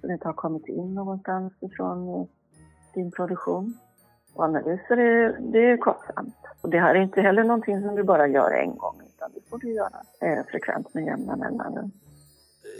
Så 0.00 0.06
det 0.06 0.12
inte 0.12 0.28
har 0.28 0.32
kommit 0.32 0.68
in 0.68 0.94
någonstans 0.94 1.52
ifrån 1.60 2.08
eh, 2.08 2.26
din 2.94 3.10
produktion. 3.10 3.74
Och 4.34 4.44
analyser 4.44 4.96
är, 4.96 5.36
det 5.40 5.70
är 5.70 5.76
kostsamt. 5.76 6.36
Och 6.62 6.70
det 6.70 6.78
här 6.80 6.94
är 6.94 7.00
inte 7.00 7.20
heller 7.20 7.44
någonting 7.44 7.82
som 7.82 7.94
du 7.94 8.02
bara 8.02 8.26
gör 8.26 8.50
en 8.50 8.76
gång 8.76 9.00
utan 9.06 9.30
det 9.34 9.40
får 9.50 9.58
du 9.58 9.72
göra 9.72 10.00
eh, 10.20 10.44
frekvent 10.46 10.94
med 10.94 11.04
jämna 11.04 11.36
mellanrum. 11.36 11.90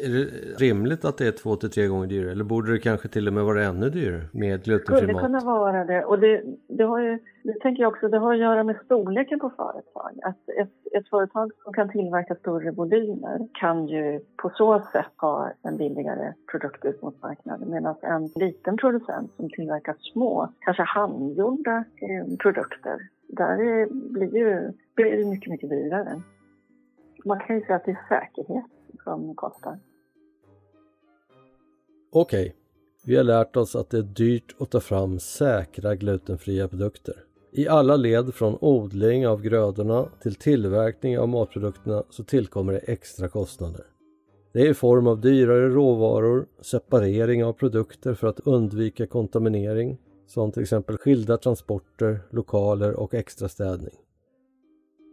Är 0.05 0.09
det 0.09 0.25
rimligt 0.65 1.05
att 1.05 1.19
det 1.19 1.27
är 1.27 1.33
två 1.33 1.57
till 1.57 1.71
tre 1.71 1.87
gånger 1.87 2.07
dyrare 2.07 2.33
eller 2.33 2.45
borde 2.45 2.73
det 2.73 2.79
kanske 2.79 3.09
till 3.09 3.29
och 3.29 3.35
med 3.35 3.45
vara 3.45 3.65
ännu 3.65 3.91
dyrare 3.91 4.23
med 4.33 4.65
glutenfri 4.65 4.93
mat? 4.95 5.01
Det 5.01 5.07
skulle 5.07 5.21
kunna 5.21 5.41
vara 5.41 5.85
det 5.85 6.05
och 6.05 6.19
det, 6.19 6.43
det 6.69 6.85
har 6.85 7.01
ju, 7.01 7.19
det 7.43 7.61
tänker 7.61 7.83
jag 7.83 7.93
också, 7.93 8.09
det 8.09 8.19
har 8.19 8.35
att 8.35 8.41
göra 8.41 8.65
med 8.65 8.77
storleken 8.85 9.39
på 9.41 9.51
företag. 9.51 10.19
Att 10.23 10.49
ett, 10.49 10.95
ett 10.97 11.09
företag 11.09 11.51
som 11.65 11.73
kan 11.73 11.91
tillverka 11.91 12.35
större 12.35 12.71
volymer 12.71 13.49
kan 13.55 13.87
ju 13.87 14.21
på 14.43 14.51
så 14.55 14.83
sätt 14.93 15.13
ha 15.17 15.53
en 15.63 15.77
billigare 15.77 16.33
produkt 16.51 16.85
ut 16.85 17.03
mot 17.03 17.23
marknaden 17.23 17.71
medan 17.71 17.95
en 18.03 18.27
liten 18.27 18.77
producent 18.77 19.33
som 19.37 19.51
tillverkar 19.51 19.97
små, 20.13 20.49
kanske 20.61 20.83
handgjorda 20.83 21.77
eh, 21.77 22.37
produkter, 22.39 22.99
där 23.29 23.87
blir 24.13 24.37
ju 24.37 24.73
blir 24.97 25.17
det 25.17 25.25
mycket, 25.25 25.51
mycket 25.51 25.71
dyrare. 25.71 26.23
Man 27.25 27.41
kan 27.41 27.57
ju 27.57 27.63
säga 27.63 27.77
att 27.77 27.85
det 27.85 27.91
är 27.91 28.09
säkerhet 28.09 28.65
som 29.05 29.35
kostar. 29.35 29.79
Okej, 32.11 32.41
okay. 32.41 32.53
vi 33.05 33.17
har 33.17 33.25
lärt 33.25 33.57
oss 33.57 33.77
att 33.77 33.91
det 33.91 33.99
är 33.99 34.03
dyrt 34.03 34.55
att 34.59 34.71
ta 34.71 34.81
fram 34.81 35.19
säkra 35.19 35.95
glutenfria 35.95 36.69
produkter. 36.69 37.15
I 37.53 37.69
alla 37.69 37.97
led 37.97 38.35
från 38.35 38.59
odling 38.61 39.29
av 39.29 39.43
grödorna 39.43 40.09
till 40.23 40.35
tillverkning 40.35 41.19
av 41.19 41.29
matprodukterna 41.29 42.05
så 42.11 42.25
tillkommer 42.25 42.73
det 42.73 42.79
extra 42.79 43.29
kostnader. 43.29 43.85
Det 44.53 44.61
är 44.61 44.71
i 44.71 44.75
form 44.75 45.07
av 45.07 45.21
dyrare 45.21 45.69
råvaror, 45.69 46.47
separering 46.61 47.45
av 47.45 47.53
produkter 47.53 48.15
för 48.15 48.27
att 48.27 48.41
undvika 48.41 49.07
kontaminering, 49.07 49.99
som 50.27 50.53
till 50.53 50.63
exempel 50.63 50.99
skilda 50.99 51.37
transporter, 51.37 52.21
lokaler 52.31 52.95
och 52.95 53.15
extra 53.15 53.49
städning. 53.49 53.95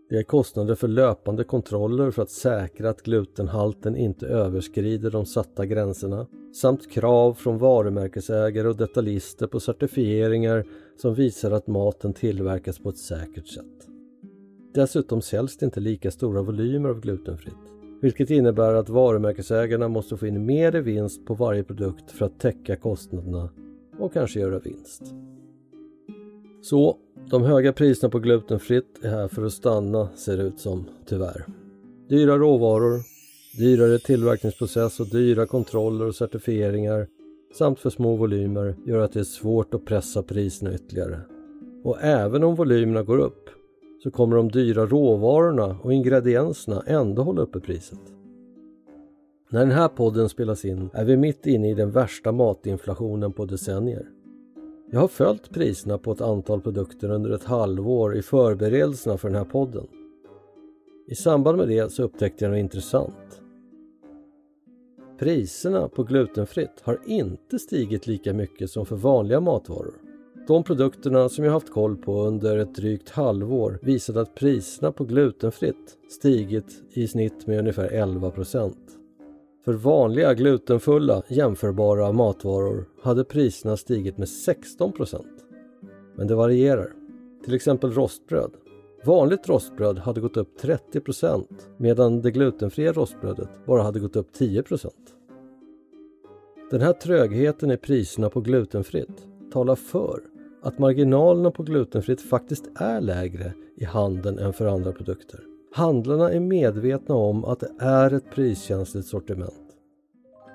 Det 0.10 0.18
är 0.18 0.24
kostnader 0.24 0.76
för 0.76 0.88
löpande 0.88 1.44
kontroller 1.44 2.12
för 2.12 2.22
att 2.22 2.30
säkra 2.30 2.90
att 2.90 3.02
glutenhalten 3.02 3.96
inte 3.96 4.28
överskrider 4.28 5.12
de 5.12 5.26
satta 5.26 5.66
gränserna 5.66 6.28
samt 6.54 6.92
krav 6.92 7.34
från 7.34 7.58
varumärkesägare 7.58 8.68
och 8.68 8.76
detaljister 8.76 9.48
på 9.48 9.60
certifieringar 9.60 10.66
som 10.98 11.14
visar 11.14 11.52
att 11.52 11.68
maten 11.68 12.14
tillverkas 12.14 12.80
på 12.80 12.90
ett 12.90 12.98
säkert 12.98 13.48
sätt. 13.48 13.88
Dessutom 14.74 15.22
säljs 15.22 15.58
det 15.58 15.66
inte 15.66 15.80
lika 15.80 16.12
stora 16.12 16.42
volymer 16.42 16.90
av 16.90 17.00
glutenfritt, 17.00 17.72
vilket 18.02 18.30
innebär 18.30 18.74
att 18.74 18.90
varumärkesägarna 18.90 19.88
måste 19.88 20.18
få 20.18 20.28
in 20.28 20.46
mer 20.46 20.76
i 20.76 20.82
vinst 20.82 21.26
på 21.26 21.34
varje 21.34 21.64
produkt 21.64 22.12
för 22.12 22.26
att 22.26 22.40
täcka 22.40 22.76
kostnaderna 22.76 23.50
och 24.00 24.14
kanske 24.14 24.40
göra 24.40 24.60
vinst. 24.60 25.04
Så 26.62 26.98
de 27.30 27.44
höga 27.44 27.74
priserna 27.74 28.10
på 28.12 28.20
glutenfritt 28.20 29.00
är 29.02 29.10
här 29.10 29.28
för 29.28 29.46
att 29.46 29.54
stanna 29.54 30.10
ser 30.16 30.38
det 30.38 30.44
ut 30.44 30.60
som, 30.60 30.86
tyvärr. 31.06 31.46
Dyra 32.10 32.38
råvaror, 32.38 33.00
dyrare 33.58 34.00
tillverkningsprocess 34.00 35.00
och 35.00 35.10
dyra 35.10 35.46
kontroller 35.46 36.08
och 36.08 36.16
certifieringar 36.16 37.08
samt 37.58 37.80
för 37.80 37.90
små 37.90 38.16
volymer 38.16 38.76
gör 38.86 39.00
att 39.00 39.12
det 39.12 39.20
är 39.20 39.24
svårt 39.24 39.74
att 39.74 39.86
pressa 39.86 40.24
priserna 40.24 40.74
ytterligare. 40.74 41.20
Och 41.84 41.98
även 42.02 42.44
om 42.44 42.56
volymerna 42.56 43.04
går 43.04 43.18
upp 43.18 43.50
så 44.04 44.12
kommer 44.12 44.36
de 44.36 44.52
dyra 44.52 44.86
råvarorna 44.86 45.78
och 45.82 45.94
ingredienserna 45.94 46.84
ändå 46.88 47.22
hålla 47.22 47.42
uppe 47.42 47.60
priset. 47.60 48.00
När 49.50 49.60
den 49.60 49.72
här 49.72 49.88
podden 49.88 50.30
spelas 50.30 50.66
in 50.66 50.90
är 50.94 51.06
vi 51.06 51.18
mitt 51.18 51.48
inne 51.48 51.70
i 51.70 51.74
den 51.74 51.92
värsta 51.92 52.32
matinflationen 52.32 53.34
på 53.34 53.46
decennier. 53.46 54.15
Jag 54.92 55.00
har 55.00 55.08
följt 55.08 55.50
priserna 55.50 55.98
på 55.98 56.12
ett 56.12 56.22
antal 56.22 56.62
produkter 56.62 57.12
under 57.12 57.30
ett 57.30 57.44
halvår 57.44 58.16
i 58.16 58.22
förberedelserna 58.22 59.18
för 59.18 59.30
den 59.30 59.38
här 59.38 59.46
podden. 59.46 59.88
I 61.08 61.16
samband 61.16 61.58
med 61.58 61.68
det 61.68 61.92
så 61.92 62.04
upptäckte 62.04 62.46
jag 62.46 62.52
något 62.52 62.60
intressant. 62.60 63.42
Priserna 65.20 65.88
på 65.88 66.04
glutenfritt 66.04 66.82
har 66.84 67.00
inte 67.06 67.60
stigit 67.60 68.08
lika 68.08 68.34
mycket 68.34 68.70
som 68.70 68.86
för 68.86 68.96
vanliga 68.96 69.40
matvaror. 69.40 69.94
De 70.48 70.64
produkterna 70.64 71.30
som 71.30 71.46
jag 71.46 71.52
haft 71.52 71.72
koll 71.72 71.98
på 71.98 72.24
under 72.24 72.58
ett 72.58 72.76
drygt 72.76 73.10
halvår 73.10 73.80
visade 73.82 74.22
att 74.22 74.36
priserna 74.36 74.92
på 74.92 75.04
glutenfritt 75.04 75.98
stigit 76.10 76.84
i 76.92 77.08
snitt 77.08 77.48
med 77.48 77.60
ungefär 77.60 77.88
11 77.88 78.32
för 79.66 79.74
vanliga 79.74 80.34
glutenfulla 80.34 81.24
jämförbara 81.28 82.12
matvaror 82.12 82.86
hade 83.02 83.24
priserna 83.24 83.78
stigit 83.78 84.18
med 84.18 84.28
16% 84.28 85.26
Men 86.16 86.28
det 86.28 86.36
varierar. 86.36 86.94
Till 87.46 87.54
exempel 87.54 87.92
rostbröd. 87.92 88.52
Vanligt 89.06 89.50
rostbröd 89.50 90.00
hade 90.00 90.22
gått 90.22 90.38
upp 90.38 90.62
30% 90.62 91.46
medan 91.78 92.22
det 92.22 92.32
glutenfria 92.32 92.94
rostbrödet 92.94 93.50
bara 93.66 93.82
hade 93.82 94.00
gått 94.00 94.16
upp 94.16 94.28
10% 94.38 94.90
Den 96.72 96.82
här 96.82 96.94
trögheten 96.94 97.72
i 97.72 97.78
priserna 97.78 98.30
på 98.30 98.42
glutenfritt 98.42 99.28
talar 99.52 99.76
för 99.76 100.20
att 100.62 100.80
marginalerna 100.80 101.52
på 101.52 101.64
glutenfritt 101.64 102.22
faktiskt 102.22 102.66
är 102.76 103.02
lägre 103.02 103.54
i 103.76 103.86
handeln 103.86 104.40
än 104.40 104.54
för 104.54 104.66
andra 104.66 104.92
produkter. 104.92 105.55
Handlarna 105.76 106.32
är 106.32 106.40
medvetna 106.40 107.16
om 107.16 107.46
att 107.46 107.60
det 107.60 107.72
är 107.80 108.14
ett 108.14 108.32
priskänsligt 108.32 109.08
sortiment. 109.08 109.76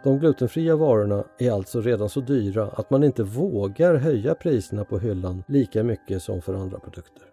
De 0.05 0.19
glutenfria 0.19 0.77
varorna 0.77 1.25
är 1.39 1.53
alltså 1.53 1.81
redan 1.81 2.09
så 2.09 2.21
dyra 2.21 2.67
att 2.67 2.91
man 2.91 3.05
inte 3.05 3.23
vågar 3.23 3.95
höja 3.95 4.35
priserna 4.35 4.85
på 4.85 4.99
hyllan 4.99 5.43
lika 5.49 5.85
mycket 5.85 6.23
som 6.23 6.43
för 6.43 6.55
andra 6.55 6.79
produkter. 6.79 7.25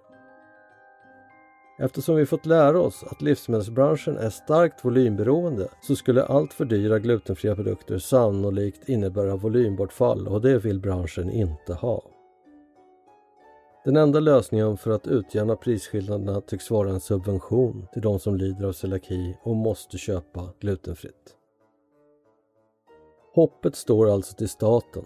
Eftersom 1.80 2.15
vi 2.15 2.26
fått 2.26 2.45
lära 2.45 2.80
oss 2.80 3.04
att 3.12 3.21
livsmedelsbranschen 3.21 4.17
är 4.17 4.30
starkt 4.30 4.86
volymberoende 4.86 5.67
så 5.82 5.95
skulle 5.95 6.23
allt 6.23 6.54
för 6.54 6.65
dyra 6.65 7.00
glutenfria 7.00 7.56
produkter 7.56 7.97
sannolikt 7.97 8.89
innebära 8.89 9.36
volymbortfall 9.36 10.28
och 10.28 10.41
det 10.41 10.60
vill 10.60 10.80
branschen 10.80 11.30
inte 11.30 11.73
ha. 11.73 12.04
Den 13.88 13.95
enda 13.95 14.19
lösningen 14.19 14.78
för 14.78 14.91
att 14.91 15.08
utjämna 15.08 15.56
prisskillnaderna 15.56 16.41
tycks 16.41 16.71
vara 16.71 16.89
en 16.89 17.00
subvention 17.00 17.88
till 17.93 18.02
de 18.02 18.19
som 18.19 18.36
lider 18.36 18.65
av 18.65 18.71
celiaki 18.71 19.38
och 19.43 19.56
måste 19.56 19.97
köpa 19.97 20.50
glutenfritt. 20.60 21.36
Hoppet 23.34 23.76
står 23.76 24.10
alltså 24.10 24.36
till 24.36 24.50
staten. 24.50 25.06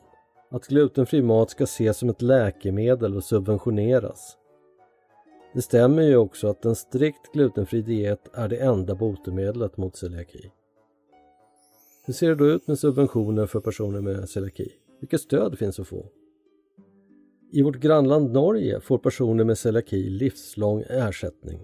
Att 0.49 0.67
glutenfri 0.67 1.21
mat 1.21 1.49
ska 1.49 1.63
ses 1.63 1.97
som 1.97 2.09
ett 2.09 2.21
läkemedel 2.21 3.15
och 3.15 3.23
subventioneras. 3.23 4.37
Det 5.53 5.61
stämmer 5.61 6.01
ju 6.01 6.17
också 6.17 6.47
att 6.47 6.65
en 6.65 6.75
strikt 6.75 7.33
glutenfri 7.33 7.81
diet 7.81 8.29
är 8.33 8.47
det 8.47 8.57
enda 8.57 8.95
botemedlet 8.95 9.77
mot 9.77 9.95
celiaki. 9.95 10.51
Hur 12.05 12.13
ser 12.13 12.29
det 12.29 12.35
då 12.35 12.45
ut 12.45 12.67
med 12.67 12.79
subventioner 12.79 13.45
för 13.45 13.59
personer 13.59 14.01
med 14.01 14.29
celiaki? 14.29 14.71
Vilket 14.99 15.21
stöd 15.21 15.57
finns 15.59 15.79
att 15.79 15.87
få? 15.87 16.05
I 17.53 17.61
vårt 17.61 17.79
grannland 17.79 18.31
Norge 18.31 18.79
får 18.79 18.97
personer 18.97 19.43
med 19.43 19.57
celiaki 19.57 20.09
livslång 20.09 20.83
ersättning. 20.89 21.59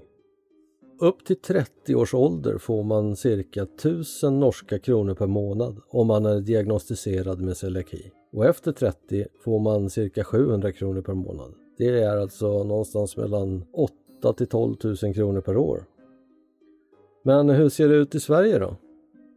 Upp 0.99 1.25
till 1.25 1.41
30 1.41 1.95
års 1.95 2.13
ålder 2.13 2.57
får 2.57 2.83
man 2.83 3.15
cirka 3.15 3.63
1000 3.63 4.39
norska 4.39 4.79
kronor 4.79 5.13
per 5.13 5.27
månad 5.27 5.81
om 5.89 6.07
man 6.07 6.25
är 6.25 6.41
diagnostiserad 6.41 7.41
med 7.41 7.57
celiaki. 7.57 8.11
Och 8.31 8.45
efter 8.45 8.71
30 8.71 9.25
får 9.43 9.59
man 9.59 9.89
cirka 9.89 10.23
700 10.23 10.71
kronor 10.71 11.01
per 11.01 11.13
månad. 11.13 11.53
Det 11.77 11.99
är 11.99 12.17
alltså 12.17 12.63
någonstans 12.63 13.17
mellan 13.17 13.65
8 13.73 14.33
till 14.33 14.47
12 14.47 14.75
000 15.03 15.13
kronor 15.13 15.41
per 15.41 15.57
år. 15.57 15.85
Men 17.23 17.49
hur 17.49 17.69
ser 17.69 17.89
det 17.89 17.95
ut 17.95 18.15
i 18.15 18.19
Sverige 18.19 18.59
då? 18.59 18.75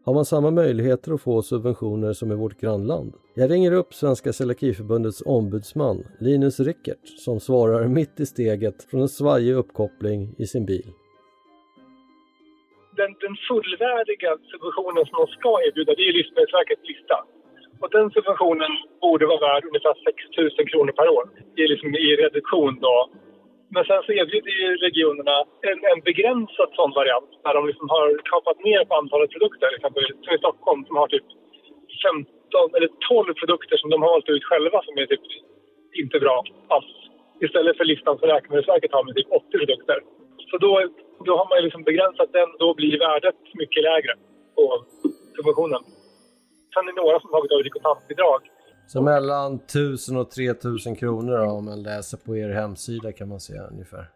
Har 0.05 0.15
man 0.15 0.25
samma 0.25 0.51
möjligheter 0.51 1.13
att 1.15 1.23
få 1.23 1.43
subventioner 1.43 2.13
som 2.13 2.33
i 2.33 2.37
vårt 2.45 2.61
grannland? 2.61 3.13
Jag 3.35 3.51
ringer 3.51 3.73
upp 3.81 3.95
Svenska 3.95 4.33
Celiakiförbundets 4.33 5.23
ombudsman 5.27 5.99
Linus 6.21 6.61
Rickert 6.61 7.05
som 7.25 7.41
svarar 7.41 7.89
mitt 7.99 8.21
i 8.21 8.27
steget 8.27 8.79
från 8.91 9.01
en 9.01 9.09
svajig 9.09 9.55
uppkoppling 9.63 10.21
i 10.39 10.47
sin 10.53 10.67
bil. 10.67 10.89
Den, 13.01 13.11
den 13.25 13.37
fullvärdiga 13.49 14.31
subventionen 14.51 15.05
som 15.09 15.17
de 15.23 15.27
ska 15.37 15.53
erbjuda 15.67 15.93
det 15.99 16.05
är 16.09 16.13
Livsmedelsverkets 16.19 16.85
lista. 16.91 17.17
Och 17.83 17.91
den 17.97 18.11
subventionen 18.17 18.73
borde 19.05 19.25
vara 19.27 19.41
värd 19.49 19.63
ungefär 19.71 19.95
6 19.95 20.59
000 20.59 20.69
kronor 20.71 20.93
per 21.01 21.09
år 21.17 21.25
i, 21.61 21.63
liksom, 21.73 21.89
i 21.95 22.09
reduktion 22.25 22.75
då 22.87 22.97
men 23.75 23.85
sen 23.85 24.03
så 24.07 24.13
erbjuder 24.13 24.53
ju 24.63 24.69
regionerna 24.87 25.37
en, 25.69 25.79
en 25.93 26.01
begränsad 26.09 26.71
sån 26.79 26.93
variant 27.01 27.31
där 27.45 27.55
de 27.55 27.63
liksom 27.71 27.89
har 27.95 28.07
kapat 28.33 28.59
ner 28.69 28.85
på 28.85 28.95
antalet 28.95 29.31
produkter. 29.35 29.69
Exempel 29.77 30.05
som 30.25 30.35
i 30.35 30.39
Stockholm 30.39 30.85
som 30.87 30.97
har 30.97 31.09
typ 31.09 31.29
15 32.05 32.77
eller 32.77 32.91
12 33.09 33.35
produkter 33.41 33.77
som 33.77 33.91
de 33.91 34.03
har 34.03 34.11
valt 34.15 34.29
ut 34.29 34.45
själva 34.45 34.79
som 34.83 34.99
är 34.99 35.07
typ 35.07 35.27
inte 36.03 36.19
bra 36.25 36.37
alls. 36.75 36.93
Istället 37.47 37.77
för 37.77 37.85
listan 37.85 38.19
som 38.19 38.29
Läkemedelsverket 38.29 38.93
har 38.93 39.05
med 39.05 39.15
typ 39.15 39.31
80 39.31 39.59
produkter. 39.59 39.99
Så 40.51 40.57
då, 40.65 40.73
då 41.27 41.33
har 41.39 41.47
man 41.49 41.63
liksom 41.67 41.83
begränsat 41.83 42.33
den, 42.33 42.49
då 42.59 42.75
blir 42.75 42.99
värdet 42.99 43.39
mycket 43.55 43.83
lägre 43.83 44.13
på 44.57 44.85
subventionen. 45.37 45.83
Sen 46.73 46.89
är 46.89 46.93
det 46.93 47.03
några 47.03 47.21
som 47.21 47.29
har 47.31 47.39
tagit 47.39 47.53
över 47.53 47.63
till 47.63 47.79
kontantbidrag 47.79 48.41
så 48.93 49.03
mellan 49.03 49.55
1000 49.55 50.17
och 50.17 50.31
3000 50.31 50.97
kronor 50.97 51.39
då, 51.39 51.51
om 51.51 51.65
man 51.65 51.83
läser 51.83 52.17
på 52.19 52.37
er 52.37 52.49
hemsida 52.49 53.13
kan 53.13 53.29
man 53.29 53.41
säga 53.41 53.67
ungefär. 53.67 54.11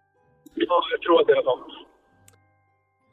Ja, 0.55 0.83
jag 0.93 1.03
tror 1.03 1.21
att 1.21 1.27
det 1.27 1.33
är 1.33 1.43
sånt. 1.43 1.89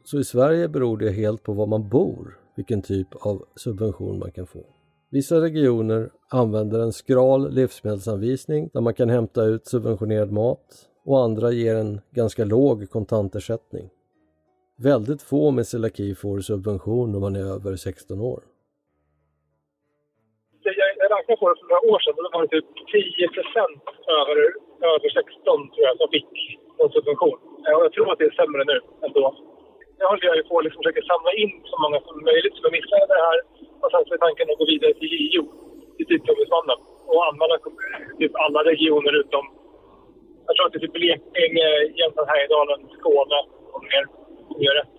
Så 0.04 0.20
i 0.20 0.24
Sverige 0.24 0.68
beror 0.68 0.98
det 0.98 1.12
helt 1.12 1.44
på 1.44 1.54
var 1.54 1.68
man 1.68 1.90
bor, 1.90 2.38
vilken 2.56 2.82
typ 2.82 3.08
av 3.16 3.46
subvention 3.56 4.20
man 4.20 4.32
kan 4.32 4.48
få. 4.48 4.66
Vissa 5.10 5.42
regioner 5.42 6.10
använder 6.30 6.80
en 6.80 6.94
skral 6.94 7.54
livsmedelsanvisning 7.54 8.70
där 8.74 8.82
man 8.82 8.94
kan 8.94 9.10
hämta 9.10 9.44
ut 9.44 9.68
subventionerad 9.68 10.32
mat 10.32 10.66
och 11.06 11.24
andra 11.24 11.52
ger 11.52 11.76
en 11.76 12.02
ganska 12.12 12.46
låg 12.46 12.90
kontantersättning. 12.90 13.90
Väldigt 14.78 15.22
få 15.22 15.52
med 15.52 15.68
celiaki 15.68 16.16
får 16.16 16.40
subvention 16.40 17.12
när 17.12 17.20
man 17.20 17.36
är 17.36 17.46
över 17.46 17.76
16 17.76 18.22
år 18.22 18.44
räknade 21.16 21.40
på 21.42 21.46
det 21.50 21.60
för 21.60 21.68
några 21.70 21.88
år 21.92 22.00
sedan 22.04 22.16
och 22.18 22.24
då 22.26 22.30
var 22.34 22.42
det 22.44 22.54
typ 22.56 22.70
10 22.92 23.30
över, 24.20 24.38
över 24.94 25.10
16 25.10 25.72
tror 25.72 25.86
jag 25.88 25.96
som 26.00 26.10
fick 26.16 26.32
någon 26.78 26.92
subvention. 26.96 27.40
Eh, 27.66 27.76
och 27.78 27.84
jag 27.86 27.94
tror 27.94 28.08
att 28.12 28.20
det 28.20 28.28
är 28.32 28.40
sämre 28.42 28.64
nu 28.72 28.78
ändå. 29.08 29.26
Jag 30.00 30.08
håller 30.10 30.26
jag 30.30 30.38
ju 30.40 30.44
på 30.50 30.54
att 30.58 30.66
liksom 30.66 30.82
försöka 30.82 31.02
samla 31.12 31.32
in 31.42 31.52
så 31.72 31.76
många 31.84 32.00
som 32.08 32.16
möjligt 32.30 32.56
som 32.56 32.66
är 32.68 32.74
missnöjda 32.78 33.08
med 33.12 33.18
det 33.22 33.30
här. 33.32 33.40
Och 33.82 33.90
sen 33.92 34.04
så 34.06 34.12
är 34.14 34.20
tanken 34.26 34.50
att 34.52 34.62
gå 34.62 34.66
vidare 34.74 34.94
till 35.00 35.14
JO, 35.34 35.46
till 35.96 36.08
Tidsombudsmannen, 36.10 36.80
och 37.12 37.22
anmäla 37.28 37.56
typ 38.20 38.34
alla 38.46 38.62
regioner 38.72 39.14
utom... 39.22 39.44
Jag 40.48 40.54
tror 40.56 40.66
att 40.66 40.74
det 40.74 40.80
är 40.80 40.86
typ 40.86 40.98
Blekinge, 41.00 41.70
Jämtland, 42.00 42.30
Härjedalen, 42.32 42.80
Skåne 42.98 43.40
och 43.74 43.82
mer 43.90 44.04
som 44.50 44.62
gör 44.66 44.76
rätt. 44.80 44.96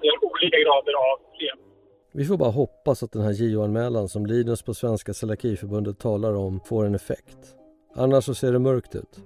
Det 0.00 0.06
är 0.08 0.16
olika 0.30 0.58
grader 0.64 0.94
av 1.08 1.16
fel. 1.38 1.58
Vi 2.18 2.24
får 2.24 2.36
bara 2.36 2.50
hoppas 2.50 3.02
att 3.02 3.12
den 3.12 3.22
här 3.22 3.32
JO-anmälan 3.32 4.08
som 4.08 4.26
Linus 4.26 4.62
på 4.62 4.74
Svenska 4.74 5.14
Celiakiförbundet 5.14 5.98
talar 5.98 6.34
om 6.34 6.60
får 6.60 6.84
en 6.84 6.94
effekt. 6.94 7.56
Annars 7.94 8.24
så 8.24 8.34
ser 8.34 8.52
det 8.52 8.58
mörkt 8.58 8.94
ut. 8.94 9.22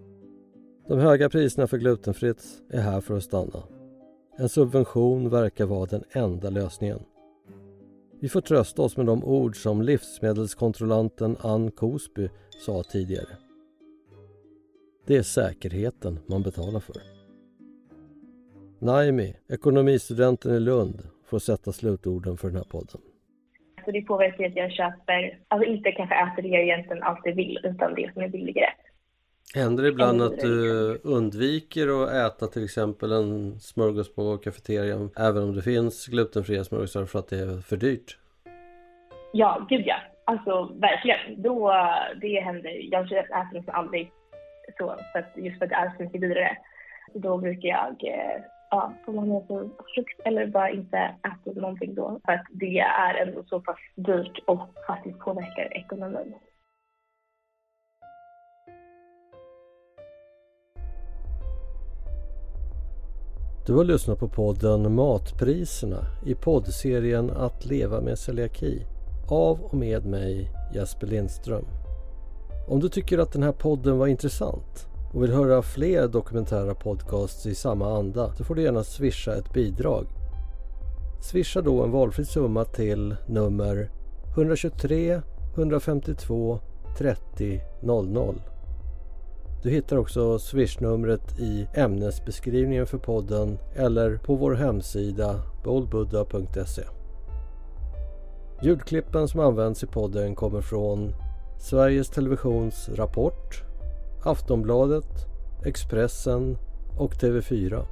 De 0.89 0.99
höga 0.99 1.31
priserna 1.31 1.67
för 1.67 1.79
glutenfritt 1.79 2.45
är 2.71 2.81
här 2.81 3.01
för 3.01 3.17
att 3.17 3.23
stanna. 3.23 3.63
En 4.39 4.49
subvention 4.49 5.29
verkar 5.29 5.67
vara 5.67 5.87
den 5.87 6.05
enda 6.11 6.51
lösningen. 6.51 6.99
Vi 8.21 8.29
får 8.29 8.41
trösta 8.41 8.83
oss 8.83 8.97
med 8.97 9.07
de 9.07 9.25
ord 9.25 9.63
som 9.63 9.83
livsmedelskontrollanten 9.83 11.37
Ann 11.41 11.71
Cosby 11.71 12.29
sa 12.67 12.83
tidigare. 12.83 13.37
Det 15.07 15.17
är 15.17 15.23
säkerheten 15.23 16.19
man 16.27 16.43
betalar 16.43 16.81
för. 16.81 17.03
Naimi, 18.79 19.37
ekonomistudenten 19.49 20.55
i 20.55 20.61
Lund, 20.61 21.03
får 21.33 21.39
sätta 21.39 21.73
slutorden 21.73 22.37
för 22.37 22.49
den 22.49 22.57
här 22.57 22.71
podden. 22.77 23.01
Så 23.85 23.91
det 23.91 24.03
påverkar 24.03 24.45
att 24.45 24.57
jag 24.57 24.73
köper, 24.73 25.39
alltså 25.49 25.69
inte 25.69 25.93
kanske 25.93 26.15
äter 26.15 26.43
det 26.43 26.49
jag 26.49 26.63
egentligen 26.63 27.03
alltid 27.03 27.35
vill, 27.37 27.59
utan 27.65 27.95
det 27.95 28.11
som 28.13 28.23
är 28.23 28.29
billigare. 28.29 28.73
Händer 29.55 29.83
det 29.83 29.89
ibland 29.89 30.23
att 30.23 30.39
du 30.39 30.57
undviker 31.05 31.87
att 32.03 32.11
äta 32.27 32.47
till 32.47 32.65
exempel 32.65 33.13
en 33.13 33.61
smörgås 33.61 34.15
på 34.15 34.39
kafeterian 34.39 35.11
även 35.17 35.43
om 35.43 35.55
det 35.55 35.63
finns 35.63 36.07
glutenfria 36.07 36.65
smörgåsar 36.65 37.05
för 37.05 37.19
att 37.19 37.29
det 37.29 37.39
är 37.39 37.61
för 37.61 37.77
dyrt? 37.77 38.19
Ja, 39.33 39.67
gud 39.69 39.85
ja. 39.87 39.97
Alltså 40.25 40.73
verkligen. 40.75 41.43
Då, 41.43 41.73
det 42.21 42.41
händer. 42.41 42.93
Jag 42.93 43.05
äter 43.13 43.55
nästan 43.55 43.75
aldrig 43.75 44.11
så, 44.79 44.97
för 45.13 45.19
att, 45.19 45.33
just 45.37 45.59
för 45.59 45.65
att 45.65 45.71
det 45.71 45.77
är 45.77 45.95
så 45.97 46.03
mycket 46.03 46.21
dyrare. 46.21 46.57
Då 47.15 47.39
brukar 47.39 47.69
jag 47.69 47.97
eh, 48.05 48.43
ja, 48.73 48.93
som 49.05 49.17
man 49.17 49.47
på 49.47 49.71
frukt 49.95 50.21
eller 50.25 50.47
bara 50.47 50.71
inte 50.71 50.97
äta 50.97 51.61
någonting 51.61 51.95
då. 51.95 52.21
För 52.25 52.33
att 52.33 52.47
det 52.51 52.79
är 52.79 53.15
ändå 53.15 53.45
så 53.49 53.61
pass 53.61 53.79
dyrt 53.95 54.39
och 54.47 54.69
faktiskt 54.87 55.19
påverkar 55.19 55.77
ekonomin. 55.77 56.35
Du 63.67 63.75
har 63.75 63.85
lyssnat 63.85 64.19
på 64.19 64.29
podden 64.29 64.95
Matpriserna 64.95 66.01
i 66.27 66.35
poddserien 66.35 67.31
Att 67.31 67.67
leva 67.67 68.01
med 68.01 68.19
celiaki 68.19 68.83
av 69.31 69.61
och 69.61 69.75
med 69.75 70.07
mig 70.07 70.51
Jesper 70.75 71.07
Lindström. 71.07 71.65
Om 72.69 72.81
du 72.81 72.89
tycker 72.89 73.19
att 73.19 73.33
den 73.33 73.43
här 73.43 73.53
podden 73.53 73.99
var 73.99 74.07
intressant 74.07 74.92
och 75.13 75.23
vill 75.23 75.33
höra 75.33 75.63
fler 75.63 76.09
dokumentära 76.09 76.75
podcasts 76.75 77.47
i 77.47 77.55
samma 77.55 77.99
anda 77.99 78.33
så 78.37 78.45
får 78.45 78.55
du 78.55 78.63
gärna 78.63 78.85
swisha 78.85 79.35
ett 79.35 79.53
bidrag. 79.53 80.07
Swisha 81.23 81.61
då 81.61 81.83
en 81.83 81.91
valfri 81.91 82.25
summa 82.25 82.65
till 82.65 83.17
nummer 83.27 83.91
123 84.37 85.21
152 85.57 86.61
30 86.99 87.61
00. 87.83 88.43
Du 89.63 89.71
hittar 89.71 89.97
också 89.97 90.39
swishnumret 90.39 91.39
i 91.39 91.67
ämnesbeskrivningen 91.75 92.87
för 92.87 92.99
podden 92.99 93.59
eller 93.75 94.17
på 94.17 94.35
vår 94.35 94.55
hemsida 94.55 95.43
boldbuddha.se. 95.65 96.83
Ljudklippen 98.63 99.29
som 99.29 99.41
används 99.41 99.83
i 99.83 99.87
podden 99.87 100.35
kommer 100.35 100.61
från 100.61 101.15
Sveriges 101.59 102.09
Televisions 102.09 102.89
Rapport, 102.89 103.72
Aftonbladet, 104.25 105.27
Expressen 105.65 106.59
och 106.99 107.15
TV4. 107.15 107.85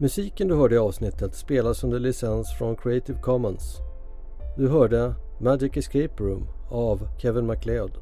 Musiken 0.00 0.48
du 0.48 0.54
hörde 0.54 0.74
i 0.74 0.78
avsnittet 0.78 1.34
spelas 1.34 1.84
under 1.84 1.98
licens 1.98 2.54
från 2.58 2.76
Creative 2.76 3.20
Commons. 3.20 3.78
Du 4.56 4.68
hörde 4.68 5.14
Magic 5.40 5.76
Escape 5.76 6.22
Room 6.22 6.46
av 6.70 7.08
Kevin 7.18 7.46
MacLeod. 7.46 7.98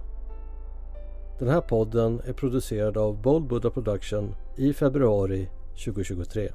Den 1.39 1.49
här 1.49 1.61
podden 1.61 2.21
är 2.25 2.33
producerad 2.33 2.97
av 2.97 3.23
Bold 3.23 3.47
Buddha 3.47 3.71
Production 3.71 4.35
i 4.57 4.73
februari 4.73 5.49
2023. 5.85 6.49